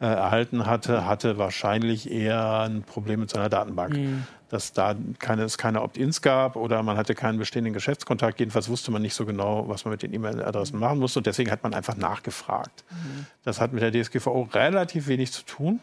[0.00, 3.96] äh, erhalten hatte, hatte wahrscheinlich eher ein Problem mit seiner Datenbank.
[3.96, 4.24] Mhm.
[4.48, 8.38] Dass da keine, es keine Opt-ins gab oder man hatte keinen bestehenden Geschäftskontakt.
[8.38, 11.18] Jedenfalls wusste man nicht so genau, was man mit den E-Mail-Adressen machen musste.
[11.18, 12.84] Und deswegen hat man einfach nachgefragt.
[12.90, 13.26] Mhm.
[13.42, 15.80] Das hat mit der DSGVO relativ wenig zu tun.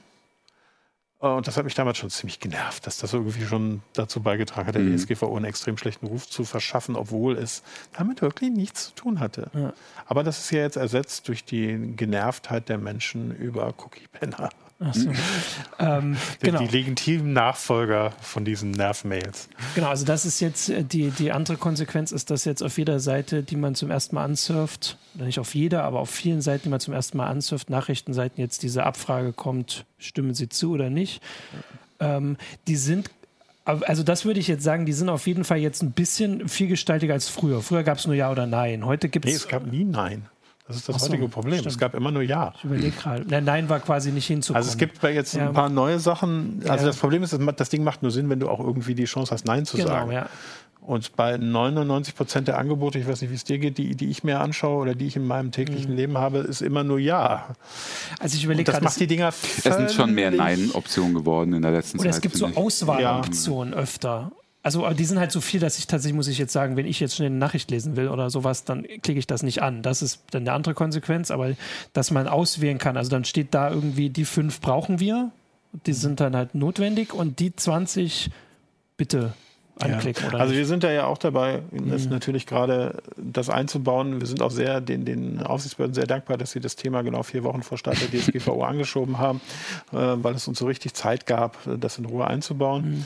[1.23, 4.67] Äh, und das hat mich damals schon ziemlich genervt, dass das irgendwie schon dazu beigetragen
[4.67, 4.95] hat, der mhm.
[4.95, 7.63] DSGVO einen extrem schlechten Ruf zu verschaffen, obwohl es
[7.93, 9.49] damit wirklich nichts zu tun hatte.
[9.53, 9.73] Ja.
[10.05, 14.49] Aber das ist ja jetzt ersetzt durch die Genervtheit der Menschen über Cookie-Banner.
[14.91, 15.11] So.
[15.79, 16.59] ähm, genau.
[16.59, 19.49] Die legitimen Nachfolger von diesen Nerv-Mails.
[19.75, 22.99] Genau, also das ist jetzt äh, die, die andere Konsequenz ist, dass jetzt auf jeder
[22.99, 26.69] Seite, die man zum ersten Mal ansurft, nicht auf jeder, aber auf vielen Seiten, die
[26.69, 31.21] man zum ersten Mal ansurft, Nachrichtenseiten jetzt diese Abfrage kommt, stimmen sie zu oder nicht.
[31.99, 33.09] Ähm, die sind
[33.65, 37.13] also das würde ich jetzt sagen, die sind auf jeden Fall jetzt ein bisschen vielgestaltiger
[37.13, 37.61] als früher.
[37.61, 38.85] Früher gab es nur Ja oder Nein.
[38.85, 39.31] Heute gibt es.
[39.31, 40.25] Nee, es gab nie Nein.
[40.73, 41.59] Das ist das so, heutige Problem.
[41.59, 41.71] Stimmt.
[41.71, 42.53] Es gab immer nur Ja.
[42.57, 43.25] Ich überlege gerade.
[43.27, 44.57] Nein, Nein war quasi nicht hinzukommen.
[44.57, 45.47] Also es gibt jetzt ja.
[45.47, 46.61] ein paar neue Sachen.
[46.67, 46.87] Also ja.
[46.87, 49.45] das Problem ist, das Ding macht nur Sinn, wenn du auch irgendwie die Chance hast,
[49.45, 50.11] Nein zu genau, sagen.
[50.11, 50.29] Ja.
[50.85, 54.09] Und bei 99 Prozent der Angebote, ich weiß nicht, wie es dir geht, die, die
[54.09, 55.97] ich mir anschaue oder die ich in meinem täglichen mhm.
[55.97, 57.55] Leben habe, ist immer nur Ja.
[58.19, 61.71] Also ich überlege Das macht die Dinger Es sind schon mehr Nein-Optionen geworden in der
[61.71, 62.17] letzten oder Zeit.
[62.17, 64.31] Oder es gibt so Auswahloptionen öfter.
[64.63, 67.01] Also die sind halt so viel, dass ich tatsächlich, muss ich jetzt sagen, wenn ich
[67.01, 69.81] jetzt schnell eine Nachricht lesen will oder sowas, dann klicke ich das nicht an.
[69.81, 71.53] Das ist dann eine andere Konsequenz, aber
[71.91, 72.95] dass man auswählen kann.
[72.95, 75.31] Also dann steht da irgendwie, die fünf brauchen wir,
[75.85, 78.29] die sind dann halt notwendig und die 20
[78.95, 79.33] bitte
[79.79, 80.31] anklicken.
[80.31, 80.39] Ja.
[80.39, 82.09] also wir sind da ja auch dabei, mhm.
[82.09, 84.21] natürlich gerade das einzubauen.
[84.21, 87.43] Wir sind auch sehr den, den Aufsichtsbehörden sehr dankbar, dass sie das Thema genau vier
[87.43, 89.41] Wochen vor Start der DSGVO angeschoben haben,
[89.91, 92.89] äh, weil es uns so richtig Zeit gab, das in Ruhe einzubauen.
[92.89, 93.05] Mhm.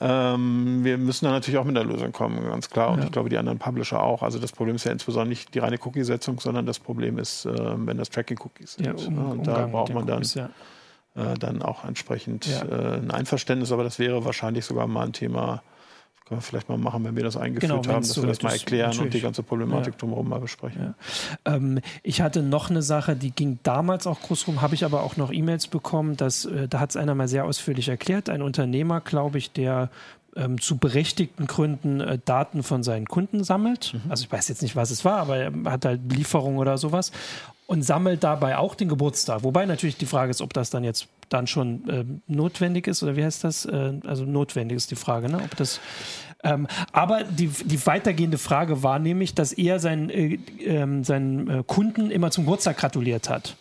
[0.00, 2.90] Ähm, wir müssen da natürlich auch mit einer Lösung kommen, ganz klar.
[2.90, 3.04] Und ja.
[3.06, 4.22] ich glaube, die anderen Publisher auch.
[4.22, 7.52] Also das Problem ist ja insbesondere nicht die reine Cookie-Setzung, sondern das Problem ist, äh,
[7.54, 8.86] wenn das Tracking-Cookies sind.
[8.86, 10.50] Ja, um, und da braucht man dann, Cookies, ja.
[11.16, 13.72] äh, dann auch entsprechend äh, ein Einverständnis.
[13.72, 15.62] Aber das wäre wahrscheinlich sogar mal ein Thema,
[16.28, 18.42] können wir vielleicht mal machen, wenn wir das eingeführt genau, haben, dass so wir das
[18.42, 19.06] mal erklären natürlich.
[19.06, 19.98] und die ganze Problematik ja.
[19.98, 20.94] drumherum mal besprechen.
[21.46, 21.54] Ja.
[21.54, 25.02] Ähm, ich hatte noch eine Sache, die ging damals auch groß rum, habe ich aber
[25.02, 28.28] auch noch E-Mails bekommen, dass, äh, da hat es einer mal sehr ausführlich erklärt.
[28.28, 29.90] Ein Unternehmer, glaube ich, der
[30.36, 33.94] ähm, zu berechtigten Gründen äh, Daten von seinen Kunden sammelt.
[33.94, 34.10] Mhm.
[34.10, 37.10] Also ich weiß jetzt nicht, was es war, aber er hat halt Lieferung oder sowas
[37.68, 39.42] und sammelt dabei auch den Geburtstag.
[39.42, 43.14] Wobei natürlich die Frage ist, ob das dann jetzt dann schon äh, notwendig ist oder
[43.14, 43.66] wie heißt das?
[43.66, 45.36] Äh, also notwendig ist die Frage, ne?
[45.44, 45.78] Ob das.
[46.42, 51.62] Ähm, aber die, die weitergehende Frage war nämlich, dass er seinen, äh, ähm, seinen äh,
[51.66, 53.54] Kunden immer zum Geburtstag gratuliert hat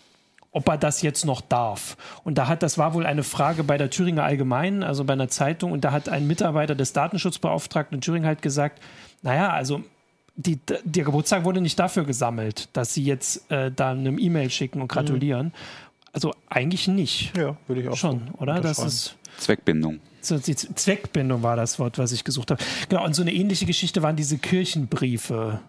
[0.53, 1.97] ob er das jetzt noch darf.
[2.24, 5.28] Und da hat, das war wohl eine Frage bei der Thüringer Allgemeinen, also bei einer
[5.28, 8.82] Zeitung, und da hat ein Mitarbeiter des Datenschutzbeauftragten in Thüringen halt gesagt,
[9.22, 9.84] naja, also
[10.38, 14.81] die, der Geburtstag wurde nicht dafür gesammelt, dass sie jetzt äh, da eine E-Mail schicken
[14.81, 15.47] und gratulieren.
[15.47, 15.51] Mhm.
[16.13, 17.35] Also eigentlich nicht.
[17.35, 18.61] Ja, würde ich auch schon, oder?
[18.61, 19.99] Das ist Zweckbindung.
[20.21, 22.63] So, die Zweckbindung war das Wort, was ich gesucht habe.
[22.89, 25.59] Genau, und so eine ähnliche Geschichte waren diese Kirchenbriefe.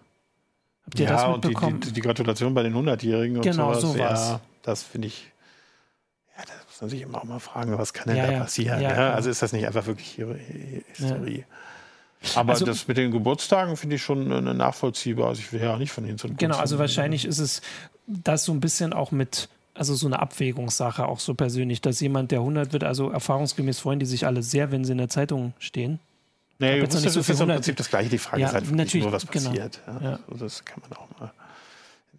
[0.85, 1.75] Habt ihr ja, das mitbekommen?
[1.75, 3.81] Und die, die, die, Gratulation bei den 100-Jährigen und genau, sowas.
[3.81, 4.29] sowas.
[4.29, 5.31] Ja, das finde ich.
[6.37, 8.81] Ja, da muss man sich immer auch mal fragen, was kann denn ja, da passieren?
[8.81, 10.19] Ja, also ist das nicht einfach wirklich
[10.93, 11.45] Historie?
[12.35, 15.29] Aber also, das mit den Geburtstagen finde ich schon nachvollziehbar.
[15.29, 17.61] Also ich will ja nicht von Ihnen so Genau, also wahrscheinlich ist es
[18.07, 22.31] das so ein bisschen auch mit also so eine Abwägungssache auch so persönlich, dass jemand,
[22.31, 25.53] der 100 wird, also erfahrungsgemäß freuen die sich alle sehr, wenn sie in der Zeitung
[25.57, 25.99] stehen.
[26.59, 28.09] Nee, das ist so im Prinzip das Gleiche.
[28.09, 29.49] Die Frage ja, ist halt natürlich, nur, was genau.
[29.49, 29.79] passiert.
[29.85, 29.99] Genau.
[30.01, 30.19] Ja.
[30.29, 31.31] Also das kann man auch mal.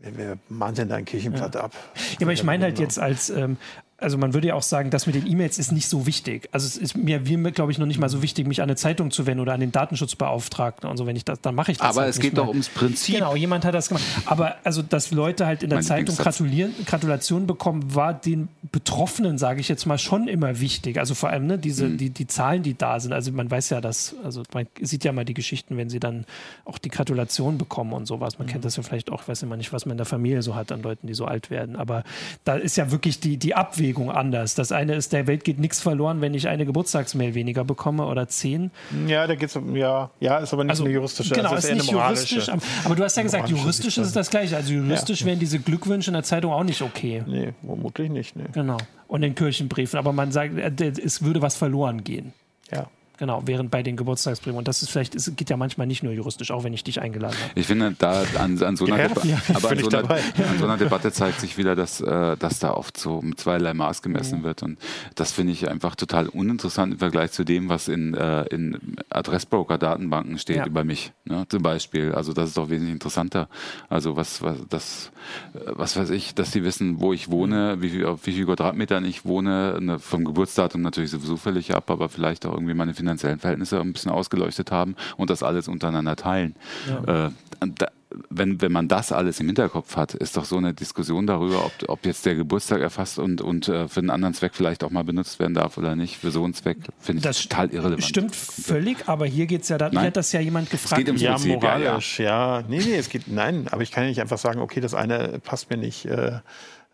[0.01, 1.73] Wir mahnen denn da ein Kirchenblatt ab.
[2.13, 3.59] Ja, aber ich meine halt jetzt als, ähm,
[4.01, 6.49] also man würde ja auch sagen, das mit den E-Mails ist nicht so wichtig.
[6.53, 8.77] Also es ist mir, mir glaube ich, noch nicht mal so wichtig, mich an eine
[8.77, 11.07] Zeitung zu wenden oder an den Datenschutzbeauftragten und so.
[11.07, 11.89] Wenn ich das, dann mache ich das.
[11.89, 12.43] Aber halt es geht mehr.
[12.43, 13.17] doch ums Prinzip.
[13.17, 14.05] Genau, jemand hat das gemacht.
[14.27, 19.39] Aber also, dass Leute halt in der Meine Zeitung gratulieren, Gratulationen bekommen, war den Betroffenen,
[19.39, 20.99] sage ich jetzt mal, schon immer wichtig.
[20.99, 21.99] Also vor allem ne, diese, mhm.
[21.99, 23.13] die, die Zahlen, die da sind.
[23.13, 26.25] Also man weiß ja, dass, also man sieht ja mal die Geschichten, wenn sie dann
[26.65, 28.39] auch die Gratulation bekommen und sowas.
[28.39, 28.53] Man mhm.
[28.53, 30.73] kennt das ja vielleicht auch, weiß immer nicht, was man in der Familie so hat
[30.73, 31.77] an Leuten, die so alt werden.
[31.77, 32.05] Aber
[32.45, 33.55] da ist ja wirklich die, die
[33.91, 34.55] Abwägung anders.
[34.55, 38.29] Das eine ist, der Welt geht nichts verloren, wenn ich eine Geburtstagsmail weniger bekomme oder
[38.29, 38.71] zehn.
[39.09, 41.35] Ja, da geht es um, ja, ja, ist aber nicht also, eine juristische.
[41.35, 42.49] Genau, ist, ist nicht juristisch.
[42.49, 44.57] Aber, aber, du hast ja gesagt, juristisch ist es das Gleiche.
[44.57, 45.27] Also juristisch ja.
[45.27, 47.25] wären diese Glückwünsche in der Zeitung auch nicht okay.
[47.27, 48.37] Nee, vermutlich nicht.
[48.37, 48.45] Nee.
[48.53, 48.77] Genau.
[49.09, 49.99] Und in Kirchenbriefen.
[49.99, 52.33] Aber man sagt, äh, es würde was verloren gehen.
[52.73, 52.87] Ja.
[53.21, 54.57] Genau, während bei den Geburtstagsbriefen.
[54.57, 57.03] Und das ist vielleicht, es geht ja manchmal nicht nur juristisch, auch wenn ich dich
[57.03, 57.53] eingeladen habe.
[57.55, 60.65] Ich finde, da an, an so einer, Deba ja, aber an so einer, an so
[60.65, 64.39] einer, Debatte zeigt sich wieder, dass, äh, dass da oft so mit zweierlei Maß gemessen
[64.39, 64.45] mhm.
[64.45, 64.63] wird.
[64.63, 64.79] Und
[65.17, 70.39] das finde ich einfach total uninteressant im Vergleich zu dem, was in, äh, in Adressbroker-Datenbanken
[70.39, 70.67] steht ja.
[70.67, 71.13] über mich.
[71.27, 71.45] Ne?
[71.51, 72.13] Zum Beispiel.
[72.13, 73.51] Also das ist doch wesentlich interessanter.
[73.91, 75.13] Also was, was, das,
[75.53, 79.05] was weiß ich, dass die wissen, wo ich wohne, wie viel, auf wie viel Quadratmetern
[79.05, 83.10] ich wohne, ne, vom Geburtsdatum natürlich sowieso völlig ab, aber vielleicht auch irgendwie meine Finanzierung
[83.11, 86.55] finanziellen Verhältnisse ein bisschen ausgeleuchtet haben und das alles untereinander teilen.
[86.89, 87.27] Ja.
[87.27, 87.31] Äh,
[87.77, 87.89] da,
[88.29, 91.73] wenn, wenn man das alles im Hinterkopf hat, ist doch so eine Diskussion darüber, ob,
[91.87, 95.05] ob jetzt der Geburtstag erfasst und, und äh, für einen anderen Zweck vielleicht auch mal
[95.05, 96.19] benutzt werden darf oder nicht.
[96.19, 98.05] Für so einen Zweck finde ich das total irrelevant.
[98.05, 100.93] Stimmt völlig, aber hier geht es ja, da hat das ja jemand gefragt.
[100.93, 102.61] Es geht ums ja, Prinzip, moralisch, ja, ja.
[102.61, 102.67] ja.
[102.69, 105.39] Nee, nee, es geht, nein, aber ich kann ja nicht einfach sagen, okay, das eine
[105.39, 106.07] passt mir nicht.
[106.07, 106.41] Äh,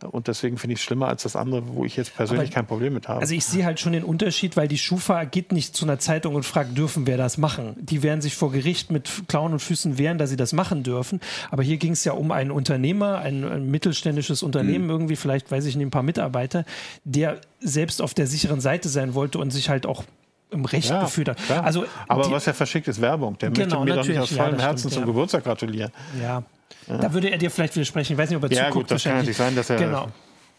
[0.03, 2.67] Und deswegen finde ich es schlimmer als das andere, wo ich jetzt persönlich Aber, kein
[2.67, 3.21] Problem mit habe.
[3.21, 6.35] Also ich sehe halt schon den Unterschied, weil die Schufa geht nicht zu einer Zeitung
[6.35, 7.75] und fragt, dürfen wir das machen?
[7.81, 11.21] Die werden sich vor Gericht mit Klauen und Füßen wehren, dass sie das machen dürfen.
[11.51, 14.91] Aber hier ging es ja um einen Unternehmer, ein, ein mittelständisches Unternehmen, mhm.
[14.91, 16.67] irgendwie, vielleicht weiß ich nicht, ein paar Mitarbeiter,
[17.05, 20.05] der selbst auf der sicheren Seite sein wollte und sich halt auch
[20.51, 21.39] im Recht ja, gefühlt hat.
[21.51, 23.39] Also, Aber die, was er verschickt, ist Werbung.
[23.39, 25.07] Der genau, möchte mir doch nicht aus vollem ja, Herzen stimmt, zum ja.
[25.07, 25.91] Geburtstag gratulieren.
[26.23, 26.45] Ja,
[26.87, 26.99] ja.
[26.99, 28.13] Da würde er dir vielleicht widersprechen.
[28.13, 28.89] Ich weiß nicht, ob er ja, zuguckt.
[28.89, 29.77] Gut, das kann natürlich sein, dass er.
[29.77, 30.09] Genau.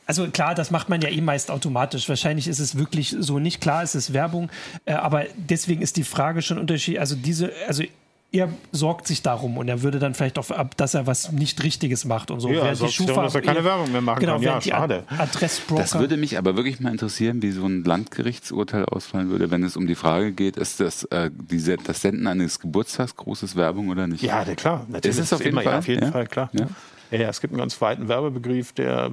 [0.05, 2.07] Also klar, das macht man ja eh meist automatisch.
[2.07, 4.49] Wahrscheinlich ist es wirklich so nicht klar, es ist Werbung,
[4.85, 7.01] äh, aber deswegen ist die Frage schon unterschiedlich.
[7.01, 7.83] Also diese, also
[8.31, 11.63] er sorgt sich darum und er würde dann vielleicht auch ab, dass er was nicht
[11.63, 12.49] Richtiges macht und so.
[12.49, 14.41] Ja, während die Schufa, darum, dass er keine Werbung mehr machen genau, kann.
[14.41, 15.03] Ja, schade.
[15.17, 15.81] Adressbroker.
[15.81, 19.77] Das würde mich aber wirklich mal interessieren, wie so ein Landgerichtsurteil ausfallen würde, wenn es
[19.77, 24.07] um die Frage geht, ist das, äh, diese, das Senden eines Geburtstags großes Werbung oder
[24.07, 24.23] nicht?
[24.23, 24.85] Ja, klar.
[24.89, 25.17] Natürlich.
[25.17, 25.75] Ist es auf jeden, Fall?
[25.75, 26.49] auf jeden Fall, klar.
[26.51, 26.67] Ja?
[27.11, 29.09] Ja, ja, es gibt einen ganz weiten Werbebegriff, der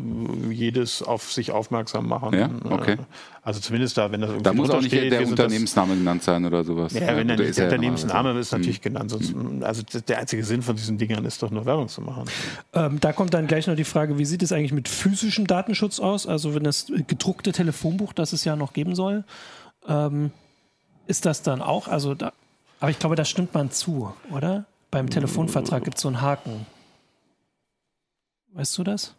[0.50, 2.34] jedes auf sich aufmerksam machen.
[2.34, 2.96] Ja, okay.
[3.42, 6.44] Also zumindest da, wenn das irgendwie Da muss auch nicht steht, der Unternehmensname genannt sein
[6.44, 6.92] oder sowas.
[6.94, 8.82] Ja, wenn dann der, der Unternehmensname ist natürlich mhm.
[8.82, 9.10] genannt.
[9.10, 12.24] Sonst, also der einzige Sinn von diesen Dingern ist doch nur Werbung zu machen.
[12.72, 16.00] Ähm, da kommt dann gleich noch die Frage, wie sieht es eigentlich mit physischem Datenschutz
[16.00, 16.26] aus?
[16.26, 19.24] Also wenn das gedruckte Telefonbuch, das es ja noch geben soll,
[19.86, 20.30] ähm,
[21.06, 21.86] ist das dann auch?
[21.86, 22.32] Also da,
[22.80, 24.64] aber ich glaube, da stimmt man zu, oder?
[24.90, 26.66] Beim Telefonvertrag gibt es so einen Haken.
[28.54, 29.16] Weißt du das?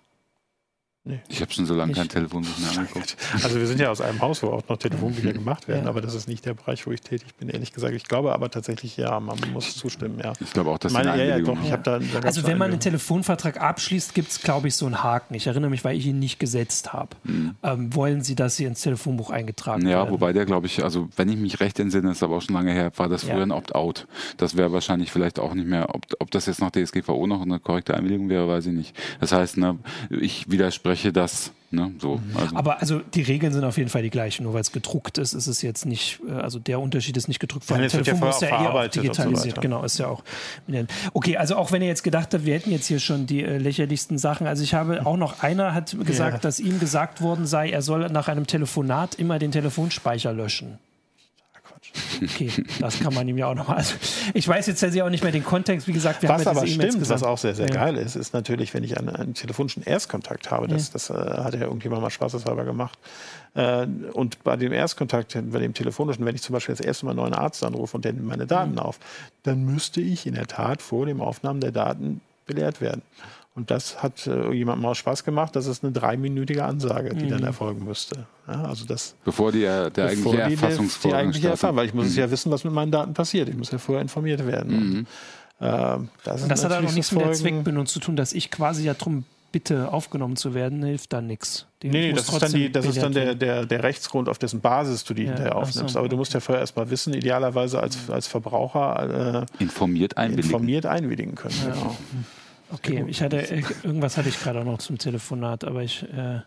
[1.08, 1.20] Nee.
[1.28, 3.16] Ich habe schon so lange kein Telefonbuch mehr angeguckt.
[3.43, 5.89] Also wir sind ja aus einem Haus, wo auch noch Telefonbücher gemacht werden, ja.
[5.89, 7.93] aber das ist nicht der Bereich, wo ich tätig bin, ehrlich gesagt.
[7.93, 10.34] Ich glaube aber tatsächlich, ja, man muss zustimmen, ja.
[10.39, 12.80] Ich glaube auch, dass Meine, ja, ja, doch, ich da, da Also wenn man einen
[12.80, 15.36] Telefonvertrag abschließt, gibt es, glaube ich, so einen Haken.
[15.36, 17.16] Ich erinnere mich, weil ich ihn nicht gesetzt habe.
[17.24, 17.56] Mhm.
[17.62, 20.06] Ähm, wollen Sie, dass Sie ins Telefonbuch eingetragen ja, werden?
[20.08, 22.56] Ja, wobei der, glaube ich, also wenn ich mich recht entsinne, ist aber auch schon
[22.56, 24.08] lange her, war das früher ein Opt-out.
[24.38, 27.60] Das wäre wahrscheinlich vielleicht auch nicht mehr, ob, ob das jetzt nach DSGVO noch eine
[27.60, 28.95] korrekte Einwilligung wäre, weiß ich nicht.
[29.20, 29.78] Das heißt, ne,
[30.10, 31.91] ich widerspreche das Ne?
[32.00, 32.56] So, also.
[32.56, 35.34] Aber also die Regeln sind auf jeden Fall die gleichen, nur weil es gedruckt ist,
[35.34, 37.66] ist es jetzt nicht, äh, also der Unterschied ist nicht gedruckt.
[37.66, 40.24] Vor allem Telefon ja ist ja eher auch digitalisiert, so genau, ist ja auch.
[41.14, 43.58] Okay, also auch wenn ihr jetzt gedacht habt, wir hätten jetzt hier schon die äh,
[43.58, 46.39] lächerlichsten Sachen, also ich habe auch noch einer hat gesagt, ja.
[46.39, 50.80] dass ihm gesagt worden sei, er soll nach einem Telefonat immer den Telefonspeicher löschen.
[52.22, 53.78] Okay, das kann man ihm ja auch nochmal.
[53.78, 53.96] Also
[54.34, 55.88] ich weiß jetzt ja auch nicht mehr den Kontext.
[55.88, 57.10] Wie gesagt, wir was haben ja aber stimmt, gesagt.
[57.10, 57.74] was auch sehr, sehr ja.
[57.74, 60.68] geil ist, ist natürlich, wenn ich einen, einen telefonischen Erstkontakt habe.
[60.68, 60.93] Das, ja.
[60.93, 62.98] das äh, hat ja irgendjemand mal spaßeshalber gemacht.
[63.54, 67.12] Äh, und bei dem Erstkontakt, bei dem telefonischen, wenn ich zum Beispiel das erste Mal
[67.12, 68.80] einen neuen Arzt anrufe und der nimmt meine Daten mhm.
[68.80, 69.00] auf,
[69.43, 73.02] dann müsste ich in der Tat vor dem Aufnahmen der Daten belehrt werden.
[73.56, 75.56] Und das hat äh, jemandem mal Spaß gemacht.
[75.56, 77.30] Das ist eine dreiminütige Ansage, die mhm.
[77.30, 78.26] dann erfolgen müsste.
[78.47, 81.86] Ja, also das, bevor die, äh, der bevor eigentliche Erfassungsvorgang die, die eigentliche Erfahrung, weil
[81.86, 82.20] ich muss mhm.
[82.20, 83.47] ja wissen, was mit meinen Daten passiert.
[83.47, 84.72] Ich muss ja vorher informiert werden.
[84.72, 85.08] Mhm.
[85.60, 88.34] Und, äh, das, Und das hat auch noch nichts mit der Zweckbindung zu tun, dass
[88.34, 91.66] ich quasi ja drum bitte aufgenommen zu werden, hilft dann nichts.
[91.82, 94.60] Nee, nee das, ist dann, die, das ist dann der, der, der Rechtsgrund, auf dessen
[94.60, 95.93] Basis du die ja, hinterher aufnimmst.
[95.93, 95.99] So.
[95.99, 100.86] Aber du musst ja vorher erstmal wissen, idealerweise als, als Verbraucher äh, informiert einwilligen, informiert
[100.86, 101.56] einwilligen können.
[101.66, 101.74] Ja.
[101.74, 101.95] Genau.
[102.76, 106.40] Okay, ich hatte äh, irgendwas hatte ich gerade auch noch zum Telefonat, aber ich, äh,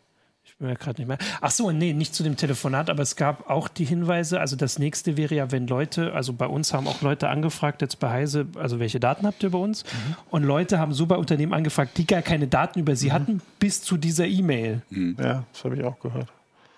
[0.44, 1.18] ich bin mir gerade nicht mehr.
[1.40, 4.40] Ach so, nee, nicht zu dem Telefonat, aber es gab auch die Hinweise.
[4.40, 7.98] Also das nächste wäre ja, wenn Leute, also bei uns haben auch Leute angefragt jetzt
[8.00, 9.84] bei Heise, also welche Daten habt ihr bei uns?
[9.84, 10.16] Mhm.
[10.30, 13.12] Und Leute haben so bei Unternehmen angefragt, die gar keine Daten über sie mhm.
[13.12, 14.82] hatten, bis zu dieser E-Mail.
[14.90, 15.16] Mhm.
[15.18, 16.28] Ja, das habe ich auch gehört.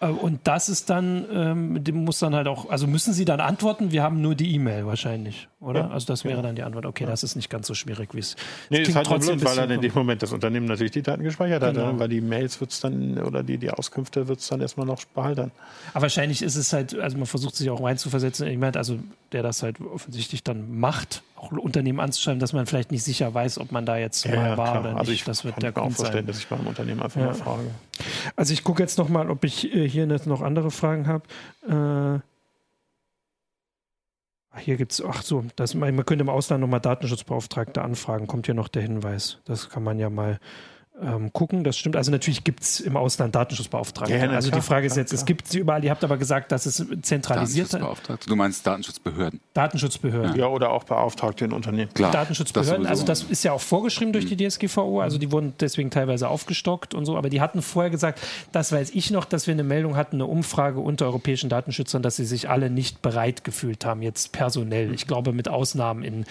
[0.00, 3.40] Äh, und das ist dann, ähm, dem muss dann halt auch, also müssen Sie dann
[3.40, 5.80] antworten, wir haben nur die E-Mail wahrscheinlich, oder?
[5.80, 6.42] Ja, also das wäre ja.
[6.42, 6.86] dann die Antwort.
[6.86, 7.10] Okay, ja.
[7.10, 8.36] das ist nicht ganz so schwierig, wie es
[8.70, 11.22] Nee, ist halt trotzdem blöd, weil dann in dem Moment das Unternehmen natürlich die Daten
[11.22, 11.86] gespeichert genau.
[11.86, 14.86] hat, weil die Mails wird es dann, oder die, die Auskünfte wird es dann erstmal
[14.86, 15.50] noch behalten.
[15.92, 18.98] Aber wahrscheinlich ist es halt, also man versucht sich auch reinzuversetzen, ich meine, also
[19.32, 23.58] der das halt offensichtlich dann macht, auch Unternehmen anzuschreiben, dass man vielleicht nicht sicher weiß,
[23.58, 24.80] ob man da jetzt ja, mal war klar.
[24.80, 25.00] oder nicht.
[25.00, 26.26] Also ich das wird der auch vorstellen, sein.
[26.26, 27.70] dass ich beim Unternehmen einfach mal frage.
[28.36, 31.24] Also ich gucke jetzt noch mal, ob ich äh, hier noch andere Fragen habe.
[31.66, 32.20] Äh,
[34.58, 38.54] hier gibt es, ach so, das, man könnte im Ausland nochmal Datenschutzbeauftragte anfragen, kommt hier
[38.54, 39.38] noch der Hinweis.
[39.44, 40.40] Das kann man ja mal
[41.02, 41.64] ähm, gucken.
[41.64, 41.96] Das stimmt.
[41.96, 44.14] Also natürlich gibt es im Ausland Datenschutzbeauftragte.
[44.14, 45.20] Ja, also klar, die Frage ist jetzt, klar.
[45.20, 48.28] es gibt sie überall, ihr habt aber gesagt, dass es zentralisiert Datenschutzbeauftragte.
[48.28, 49.40] Du meinst Datenschutzbehörden.
[49.54, 50.36] Datenschutzbehörden.
[50.36, 51.92] Ja, oder auch Beauftragte in Unternehmen.
[51.94, 52.10] Klar.
[52.10, 55.90] Datenschutzbehörden, das also das ist ja auch vorgeschrieben durch die DSGVO, also die wurden deswegen
[55.90, 58.20] teilweise aufgestockt und so, aber die hatten vorher gesagt,
[58.52, 62.16] das weiß ich noch, dass wir eine Meldung hatten, eine Umfrage unter europäischen Datenschützern, dass
[62.16, 64.92] sie sich alle nicht bereit gefühlt haben, jetzt personell.
[64.94, 66.24] Ich glaube, mit Ausnahmen in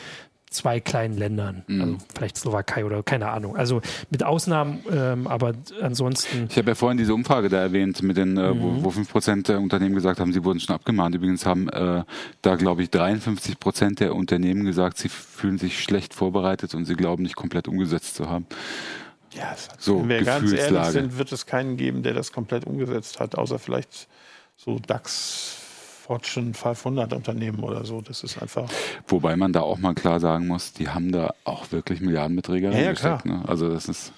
[0.50, 1.82] zwei kleinen Ländern, mhm.
[1.82, 3.56] also vielleicht Slowakei oder keine Ahnung.
[3.56, 6.48] Also mit Ausnahmen, ähm, aber ansonsten.
[6.50, 8.84] Ich habe ja vorhin diese Umfrage da erwähnt, mit den, äh, mhm.
[8.84, 11.16] wo, fünf Prozent der Unternehmen gesagt haben, sie wurden schon abgemahnt.
[11.16, 12.04] Übrigens haben äh,
[12.42, 16.96] da, glaube ich, 53 Prozent der Unternehmen gesagt, sie fühlen sich schlecht vorbereitet und sie
[16.96, 18.48] glauben nicht komplett umgesetzt zu haben.
[19.34, 23.20] Ja, so wenn wir ganz ehrlich sind, wird es keinen geben, der das komplett umgesetzt
[23.20, 24.08] hat, außer vielleicht
[24.58, 25.59] so DAX
[26.10, 28.02] Fortune 500 Unternehmen oder so.
[28.02, 28.68] Das ist einfach.
[29.08, 32.80] Wobei man da auch mal klar sagen muss, die haben da auch wirklich Milliardenbeträge ja,
[32.80, 33.22] ja, klar.
[33.26, 33.44] Ne?
[33.46, 34.12] Also das ist.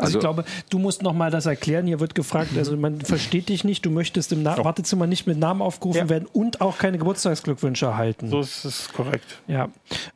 [0.00, 1.86] Also, also, ich glaube, du musst noch mal das erklären.
[1.88, 4.64] Hier wird gefragt, also man versteht dich nicht, du möchtest im Na oh.
[4.64, 6.08] Wartezimmer nicht mit Namen aufgerufen ja.
[6.08, 8.30] werden und auch keine Geburtstagsglückwünsche erhalten.
[8.30, 9.40] So ist es korrekt.
[9.48, 9.70] Ja,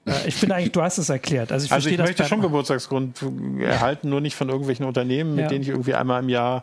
[0.07, 1.51] äh, ich finde eigentlich, du hast es erklärt.
[1.51, 3.25] Also ich, also ich möchte schon Geburtstagsgrund
[3.61, 5.49] erhalten, nur nicht von irgendwelchen Unternehmen, mit ja.
[5.49, 6.63] denen ich irgendwie einmal im Jahr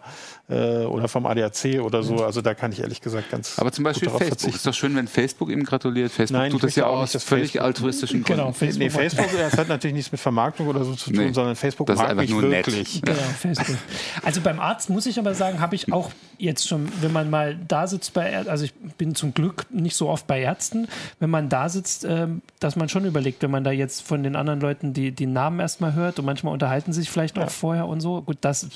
[0.49, 2.24] äh, oder vom ADAC oder so.
[2.24, 3.59] Also da kann ich ehrlich gesagt ganz.
[3.59, 4.55] Aber zum Beispiel Facebook.
[4.55, 6.11] Ist doch schön, wenn Facebook ihm gratuliert.
[6.11, 7.61] Facebook Nein, tut das ja auch aus völlig Facebook.
[7.61, 8.41] altruistischen Gründen.
[8.41, 8.84] Genau, Facebook.
[8.84, 11.88] Nee, Facebook, das hat natürlich nichts mit Vermarktung oder so zu tun, nee, sondern Facebook
[11.88, 13.01] das mag mich wirklich.
[13.14, 13.78] Genau, Facebook.
[14.24, 17.57] Also beim Arzt muss ich aber sagen, habe ich auch jetzt schon, wenn man mal
[17.68, 20.88] da sitzt bei, also ich bin zum Glück nicht so oft bei Ärzten,
[21.20, 24.36] wenn man da sitzt, ähm, dass man schon überlegt, wenn man da jetzt von den
[24.36, 28.01] anderen Leuten die, die Namen erstmal hört und manchmal unterhalten sich vielleicht auch vorher und
[28.01, 28.22] so.
[28.22, 28.68] Gut, das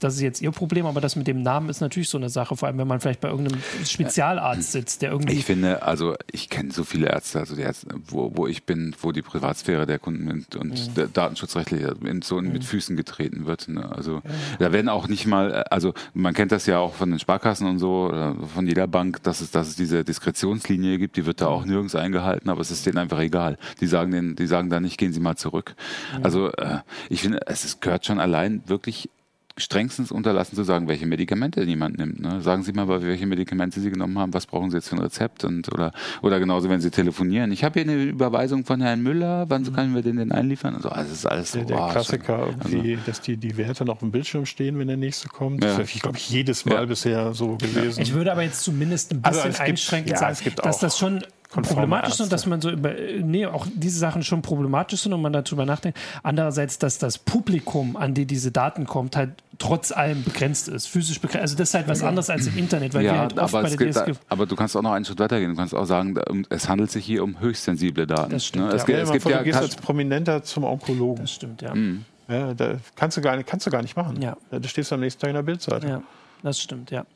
[0.00, 2.56] das ist jetzt ihr Problem, aber das mit dem Namen ist natürlich so eine Sache,
[2.56, 5.34] vor allem wenn man vielleicht bei irgendeinem Spezialarzt sitzt, der irgendwie.
[5.34, 8.94] Ich finde, also ich kenne so viele Ärzte, also die Ärzte, wo, wo ich bin,
[9.00, 10.94] wo die Privatsphäre der Kunden und, und mhm.
[10.94, 11.84] der datenschutzrechtlich
[12.22, 12.52] so mhm.
[12.52, 13.68] mit Füßen getreten wird.
[13.68, 13.90] Ne?
[13.90, 14.30] Also ja.
[14.58, 17.78] da werden auch nicht mal, also man kennt das ja auch von den Sparkassen und
[17.78, 18.12] so,
[18.54, 21.70] von jeder Bank, dass es, dass es diese Diskretionslinie gibt, die wird da auch mhm.
[21.70, 23.58] nirgends eingehalten, aber es ist denen einfach egal.
[23.80, 25.74] Die sagen denen, die sagen da nicht, gehen Sie mal zurück.
[26.16, 26.24] Mhm.
[26.24, 26.78] Also äh,
[27.08, 29.10] ich finde, es ist, gehört schon allein wirklich
[29.56, 32.20] strengstens unterlassen zu sagen, welche Medikamente jemand nimmt.
[32.20, 32.40] Ne?
[32.40, 35.44] Sagen Sie mal, welche Medikamente Sie genommen haben, was brauchen Sie jetzt für ein Rezept
[35.44, 35.92] und oder
[36.22, 37.52] oder genauso, wenn Sie telefonieren.
[37.52, 39.72] Ich habe hier eine Überweisung von Herrn Müller, wann mhm.
[39.72, 40.74] können wir den denn einliefern?
[40.74, 41.58] Also, das ist alles so.
[41.58, 44.78] Der, der oh, Klassiker, irgendwie, also, dass die, die Werte noch auf dem Bildschirm stehen,
[44.78, 45.62] wenn der nächste kommt.
[45.62, 45.70] Ja.
[45.70, 46.84] Das habe ich, glaube ich, jedes Mal ja.
[46.86, 48.02] bisher so gelesen.
[48.02, 51.22] Ich würde aber jetzt zumindest ein also bisschen also einschränkend gibt, sagen, dass das schon
[51.62, 55.32] problematisch sind, dass man so über, nee, auch diese Sachen schon problematisch sind und man
[55.32, 55.98] darüber nachdenkt.
[56.22, 61.20] Andererseits, dass das Publikum, an die diese Daten kommt, halt trotz allem begrenzt ist, physisch
[61.20, 61.42] begrenzt.
[61.42, 63.62] Also das ist halt was anderes als im Internet, weil ja, wir halt oft bei
[63.62, 64.12] der DSG...
[64.12, 65.50] Da, aber du kannst auch noch einen Schritt weitergehen.
[65.50, 68.32] Du kannst auch sagen, es handelt sich hier um höchst sensible Daten.
[68.32, 68.74] Das stimmt, ne?
[68.74, 68.98] es, ja.
[68.98, 71.24] es gibt, ja, du gehst als Prominenter zum Onkologen.
[71.24, 71.74] Das stimmt, ja.
[71.74, 72.04] Mhm.
[72.28, 74.20] Ja, da kannst du gar nicht, kannst du gar nicht machen.
[74.20, 74.36] Ja.
[74.50, 75.86] Da stehst du am nächsten Tag in der Bildseite.
[75.86, 76.02] Ja
[76.44, 77.06] das stimmt, ja.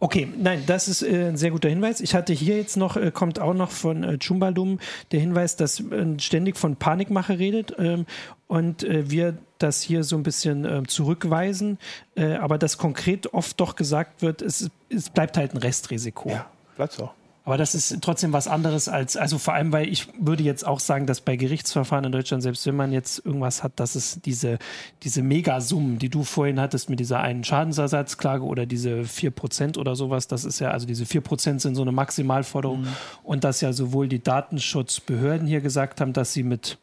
[0.00, 2.00] Okay, nein, das ist äh, ein sehr guter Hinweis.
[2.00, 4.80] Ich hatte hier jetzt noch, äh, kommt auch noch von äh, Chumbaldum
[5.12, 8.06] der Hinweis, dass äh, ständig von Panikmache redet ähm,
[8.46, 11.78] und äh, wir das hier so ein bisschen äh, zurückweisen,
[12.16, 16.30] äh, aber dass konkret oft doch gesagt wird, es, es bleibt halt ein Restrisiko.
[16.30, 17.10] Ja, bleibt so.
[17.44, 20.78] Aber das ist trotzdem was anderes als, also vor allem, weil ich würde jetzt auch
[20.78, 24.58] sagen, dass bei Gerichtsverfahren in Deutschland, selbst wenn man jetzt irgendwas hat, dass es diese,
[25.02, 30.28] diese Megasummen, die du vorhin hattest mit dieser einen Schadensersatzklage oder diese 4% oder sowas,
[30.28, 32.88] das ist ja, also diese 4% sind so eine Maximalforderung mhm.
[33.22, 36.76] und dass ja sowohl die Datenschutzbehörden hier gesagt haben, dass sie mit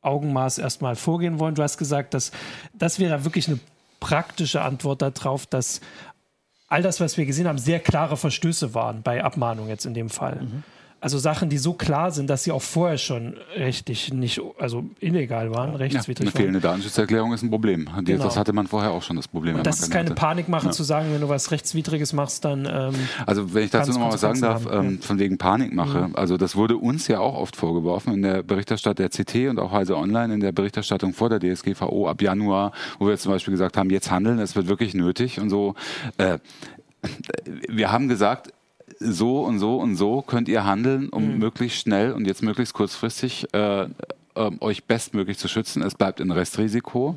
[0.00, 1.54] Augenmaß erstmal vorgehen wollen.
[1.54, 2.32] Du hast gesagt, dass
[2.72, 3.60] das wäre wirklich eine
[4.00, 5.80] praktische Antwort darauf, dass
[6.72, 10.08] all das, was wir gesehen haben, sehr klare Verstöße waren bei Abmahnung jetzt in dem
[10.08, 10.40] Fall.
[10.40, 10.62] Mhm.
[11.02, 15.50] Also Sachen, die so klar sind, dass sie auch vorher schon rechtlich nicht, also illegal
[15.50, 17.88] waren, rechtswidrig ja, eine fehlende Datenschutzerklärung ist ein Problem.
[18.04, 18.22] Genau.
[18.22, 19.56] Das hatte man vorher auch schon das Problem.
[19.56, 20.14] Und das ist keine hatte.
[20.14, 20.70] Panikmache ja.
[20.70, 22.68] zu sagen, wenn du was rechtswidriges machst, dann.
[22.70, 22.94] Ähm,
[23.26, 26.08] also wenn ich dazu nochmal was sagen darf, ähm, von wegen Panikmache.
[26.08, 26.14] Mhm.
[26.14, 29.72] Also das wurde uns ja auch oft vorgeworfen in der Berichterstattung der CT und auch
[29.72, 33.76] Heise Online in der Berichterstattung vor der DSGVO ab Januar, wo wir zum Beispiel gesagt
[33.76, 35.74] haben, jetzt handeln, es wird wirklich nötig und so.
[36.18, 36.38] Äh,
[37.68, 38.52] wir haben gesagt,
[39.04, 41.38] so und so und so könnt ihr handeln, um mhm.
[41.38, 43.86] möglichst schnell und jetzt möglichst kurzfristig äh,
[44.34, 45.82] ähm, euch bestmöglich zu schützen.
[45.82, 47.16] Es bleibt ein Restrisiko.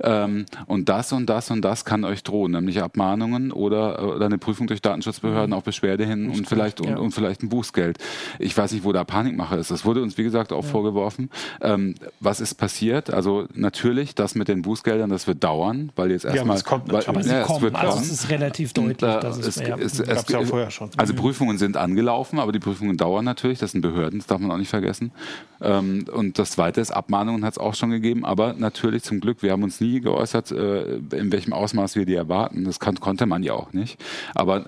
[0.00, 4.38] Ähm, und das und das und das kann euch drohen, nämlich Abmahnungen oder, oder eine
[4.38, 5.56] Prüfung durch Datenschutzbehörden mhm.
[5.56, 6.92] auf Beschwerde hin und vielleicht, ja.
[6.92, 7.98] und, und, vielleicht ein Bußgeld.
[8.38, 9.70] Ich weiß nicht, wo da Panikmache ist.
[9.70, 10.70] Das wurde uns, wie gesagt, auch ja.
[10.70, 11.30] vorgeworfen.
[11.60, 13.10] Ähm, was ist passiert?
[13.10, 16.36] Also natürlich, das mit den Bußgeldern, das wird dauern, weil jetzt erstmal...
[16.36, 17.20] Ja, aber es kommt ja, kommen.
[17.20, 19.02] Es wird also es ist relativ deutlich.
[19.02, 20.90] Und, äh, es, ja, es, es, ja vorher schon.
[20.96, 21.18] Also mhm.
[21.18, 23.58] Prüfungen sind angelaufen, aber die Prüfungen dauern natürlich.
[23.58, 25.12] Das sind Behörden, das darf man auch nicht vergessen.
[25.60, 29.42] Ähm, und das Zweite ist, Abmahnungen hat es auch schon gegeben, aber natürlich zum Glück,
[29.42, 32.64] wir haben uns nie geäußert, äh, in welchem Ausmaß wir die erwarten.
[32.64, 34.02] Das kann, konnte man ja auch nicht.
[34.34, 34.66] Aber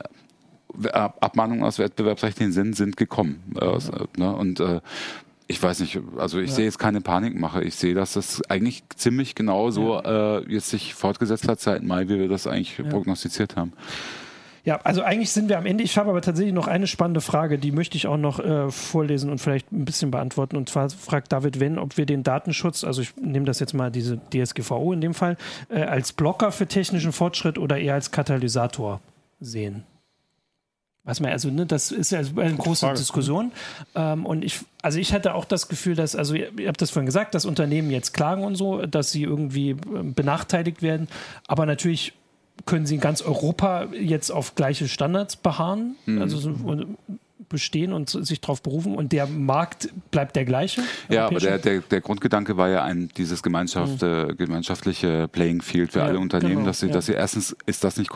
[0.84, 3.42] äh, Abmahnungen aus wettbewerbsrechtlichen Sinn sind gekommen.
[3.58, 3.78] Äh,
[4.18, 4.36] ne?
[4.36, 4.62] Und
[5.46, 6.56] ich weiß nicht, also ich ja.
[6.56, 7.64] sehe jetzt keine Panikmache.
[7.64, 10.40] Ich sehe, dass das eigentlich ziemlich genau so ja.
[10.40, 12.84] äh, jetzt sich fortgesetzt hat seit Mai, wie wir das eigentlich ja.
[12.84, 13.72] prognostiziert haben.
[14.68, 15.82] Ja, also eigentlich sind wir am Ende.
[15.82, 19.30] Ich habe aber tatsächlich noch eine spannende Frage, die möchte ich auch noch äh, vorlesen
[19.30, 20.58] und vielleicht ein bisschen beantworten.
[20.58, 23.90] Und zwar fragt David Wenn, ob wir den Datenschutz, also ich nehme das jetzt mal
[23.90, 25.38] diese DSGVO in dem Fall,
[25.70, 29.00] äh, als Blocker für technischen Fortschritt oder eher als Katalysator
[29.40, 29.84] sehen.
[31.04, 32.98] Was man, also, ne, das ist ja eine große Frage.
[32.98, 33.52] Diskussion.
[33.94, 36.90] Ähm, und ich, also ich hatte auch das Gefühl, dass, also ihr, ihr habt das
[36.90, 41.08] vorhin gesagt, dass Unternehmen jetzt klagen und so, dass sie irgendwie ähm, benachteiligt werden.
[41.46, 42.12] Aber natürlich
[42.68, 45.96] können sie in ganz Europa jetzt auf gleiche Standards beharren.
[46.04, 46.20] Mhm.
[46.20, 46.54] Also so,
[47.48, 50.82] bestehen und sich darauf berufen und der Markt bleibt der gleiche?
[51.08, 54.08] Ja, aber der, der, der Grundgedanke war ja ein, dieses Gemeinschaft, mhm.
[54.08, 56.92] äh, gemeinschaftliche Playing Field für ja, alle Unternehmen, genau, dass sie, ja.
[56.92, 58.10] dass sie erstens ist das nicht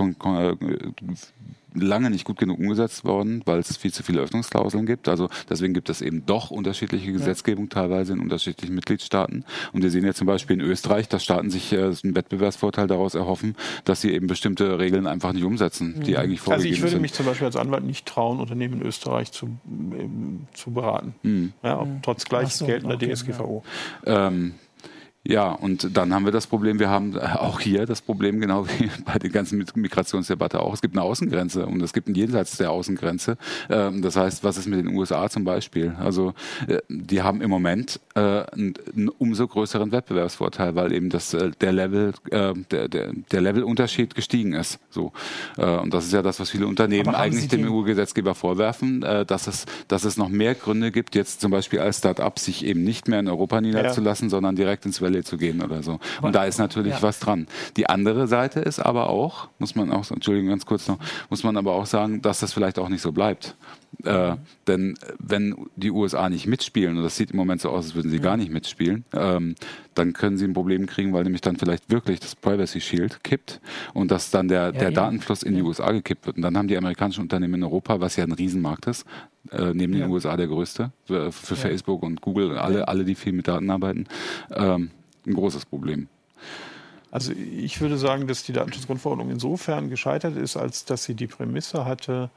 [1.74, 5.08] lange nicht gut genug umgesetzt worden, weil es viel zu viele Öffnungsklauseln gibt.
[5.08, 9.44] Also deswegen gibt es eben doch unterschiedliche Gesetzgebung teilweise in unterschiedlichen Mitgliedstaaten.
[9.72, 13.14] Und wir sehen ja zum Beispiel in Österreich, dass Staaten sich äh, einen Wettbewerbsvorteil daraus
[13.14, 16.16] erhoffen, dass sie eben bestimmte Regeln einfach nicht umsetzen, die mhm.
[16.18, 16.52] eigentlich vorgegeben sind.
[16.52, 17.02] Also ich würde sind.
[17.02, 20.08] mich zum Beispiel als Anwalt nicht trauen, Unternehmen in Österreich zu, äh,
[20.54, 21.14] zu beraten.
[21.22, 21.52] Mhm.
[21.62, 23.64] Ja, ob, trotz gleich so, geltender okay, DSGVO.
[24.06, 24.28] Ja.
[24.28, 24.54] Ähm,
[25.24, 28.90] ja, und dann haben wir das Problem, wir haben auch hier das Problem, genau wie
[29.04, 32.72] bei der ganzen Migrationsdebatte auch, es gibt eine Außengrenze und es gibt ein Jenseits der
[32.72, 33.36] Außengrenze.
[33.70, 35.94] Ähm, das heißt, was ist mit den USA zum Beispiel?
[36.00, 36.34] Also
[36.66, 41.72] äh, die haben im Moment äh, einen umso größeren Wettbewerbsvorteil, weil eben das, äh, der
[41.72, 44.78] Level, der, der, der Levelunterschied gestiegen ist.
[44.90, 45.12] So.
[45.56, 50.04] Und das ist ja das, was viele Unternehmen eigentlich dem EU-Gesetzgeber vorwerfen, dass es, dass
[50.04, 53.28] es noch mehr Gründe gibt, jetzt zum Beispiel als Start-up sich eben nicht mehr in
[53.28, 54.30] Europa niederzulassen, ja.
[54.30, 56.00] sondern direkt ins Welt Quelle zu gehen oder so.
[56.22, 57.02] Und da ist natürlich ja.
[57.02, 57.46] was dran.
[57.76, 60.98] Die andere Seite ist aber auch, muss man auch, Entschuldigung, ganz kurz noch,
[61.28, 63.54] muss man aber auch sagen, dass das vielleicht auch nicht so bleibt.
[64.04, 64.36] Äh,
[64.66, 68.10] denn wenn die USA nicht mitspielen, und das sieht im Moment so aus, als würden
[68.10, 68.22] sie ja.
[68.22, 69.54] gar nicht mitspielen, ähm,
[69.94, 73.60] dann können sie ein Problem kriegen, weil nämlich dann vielleicht wirklich das Privacy Shield kippt
[73.92, 74.90] und dass dann der, ja, der ja.
[74.90, 76.36] Datenfluss in die USA gekippt wird.
[76.36, 79.04] Und dann haben die amerikanischen Unternehmen in Europa, was ja ein Riesenmarkt ist,
[79.50, 83.34] äh, neben den USA der größte, für, für Facebook und Google, alle, alle, die viel
[83.34, 84.06] mit Daten arbeiten,
[84.50, 84.90] ähm,
[85.26, 86.08] ein großes Problem.
[87.10, 91.84] Also ich würde sagen, dass die Datenschutzgrundverordnung insofern gescheitert ist, als dass sie die Prämisse
[91.84, 92.30] hatte,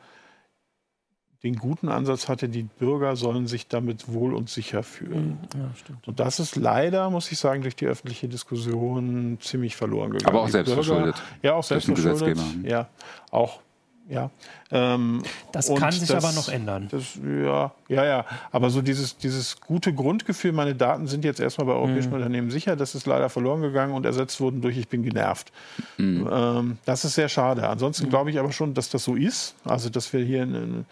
[1.43, 5.38] den guten Ansatz hatte, die Bürger sollen sich damit wohl und sicher fühlen.
[5.53, 5.61] Mhm.
[5.61, 6.07] Ja, stimmt.
[6.07, 10.27] Und das ist leider, muss ich sagen, durch die öffentliche Diskussion ziemlich verloren gegangen.
[10.27, 11.21] Aber auch selbst verschuldet.
[11.43, 12.39] Ja, auch selbst verschuldet.
[12.63, 12.89] Ja,
[13.29, 13.61] auch
[14.08, 14.30] ja.
[14.72, 16.88] Ähm, das kann sich das, aber noch ändern.
[16.91, 18.26] Das, ja, ja, ja.
[18.51, 22.16] Aber so dieses, dieses gute Grundgefühl, meine Daten sind jetzt erstmal bei europäischen mhm.
[22.16, 25.51] Unternehmen sicher, das ist leider verloren gegangen und ersetzt wurden durch ich bin genervt.
[25.97, 26.30] Mhm.
[26.32, 27.68] Ähm, das ist sehr schade.
[27.68, 28.10] Ansonsten mhm.
[28.10, 29.56] glaube ich aber schon, dass das so ist.
[29.64, 30.86] Also, dass wir hier eine,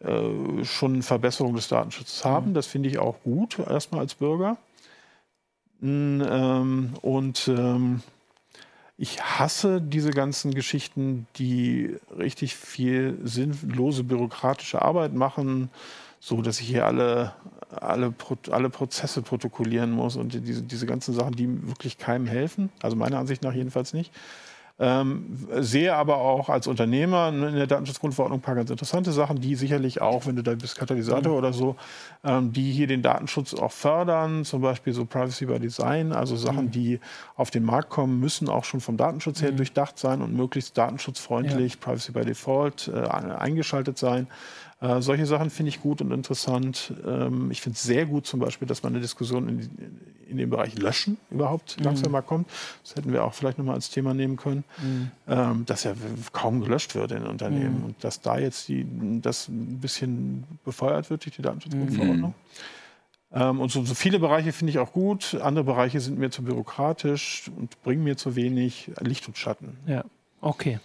[0.00, 2.50] äh, schon eine Verbesserung des Datenschutzes haben.
[2.50, 2.54] Mhm.
[2.54, 4.56] Das finde ich auch gut, erstmal als Bürger.
[5.82, 8.02] Ähm, und ähm,
[9.02, 15.70] ich hasse diese ganzen Geschichten, die richtig viel sinnlose bürokratische Arbeit machen,
[16.20, 17.32] so dass ich hier alle,
[17.68, 18.14] alle,
[18.52, 22.70] alle Prozesse protokollieren muss und diese, diese ganzen Sachen, die wirklich keinem helfen.
[22.80, 24.12] Also meiner Ansicht nach jedenfalls nicht.
[24.84, 29.54] Ähm, sehe aber auch als Unternehmer in der Datenschutzgrundverordnung ein paar ganz interessante Sachen, die
[29.54, 31.38] sicherlich auch, wenn du da bist, Katalysator mhm.
[31.38, 31.76] oder so,
[32.24, 36.64] ähm, die hier den Datenschutz auch fördern, zum Beispiel so Privacy by Design, also Sachen,
[36.64, 36.70] mhm.
[36.72, 37.00] die
[37.36, 39.58] auf den Markt kommen, müssen auch schon vom Datenschutz her mhm.
[39.58, 41.78] durchdacht sein und möglichst datenschutzfreundlich, ja.
[41.80, 44.26] Privacy by Default äh, eingeschaltet sein.
[44.82, 46.92] Äh, solche Sachen finde ich gut und interessant.
[47.06, 49.70] Ähm, ich finde es sehr gut zum Beispiel, dass man eine Diskussion in,
[50.28, 51.84] in dem Bereich Löschen überhaupt mhm.
[51.84, 52.50] langsam mal kommt.
[52.82, 54.64] Das hätten wir auch vielleicht nochmal als Thema nehmen können.
[54.82, 55.10] Mhm.
[55.28, 55.94] Ähm, dass ja
[56.32, 57.84] kaum gelöscht wird in Unternehmen mhm.
[57.84, 58.84] und dass da jetzt die,
[59.22, 62.30] das ein bisschen befeuert wird durch die Datenschutzgrundverordnung.
[62.30, 63.40] Mhm.
[63.40, 65.38] Ähm, und so, so, viele Bereiche finde ich auch gut.
[65.40, 69.78] Andere Bereiche sind mir zu bürokratisch und bringen mir zu wenig Licht und Schatten.
[69.86, 70.04] Ja.
[70.42, 70.80] Okay.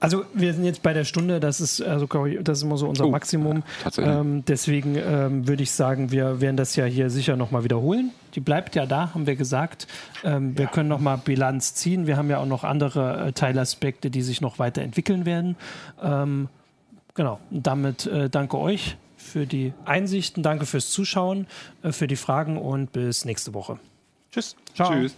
[0.00, 2.06] Also wir sind jetzt bei der Stunde, das ist also
[2.40, 3.62] das ist immer so unser oh, Maximum.
[3.98, 8.10] Ähm, deswegen ähm, würde ich sagen, wir werden das ja hier sicher nochmal wiederholen.
[8.34, 9.86] Die bleibt ja da, haben wir gesagt.
[10.24, 10.70] Ähm, wir ja.
[10.70, 12.06] können nochmal Bilanz ziehen.
[12.06, 15.56] Wir haben ja auch noch andere äh, Teilaspekte, die sich noch weiterentwickeln werden.
[16.02, 16.48] Ähm,
[17.14, 17.38] genau.
[17.50, 21.46] Und damit äh, danke euch für die Einsichten, danke fürs Zuschauen,
[21.82, 23.78] äh, für die Fragen und bis nächste Woche.
[24.32, 24.56] Tschüss.
[24.74, 24.90] Ciao.
[24.90, 25.14] Tschüss.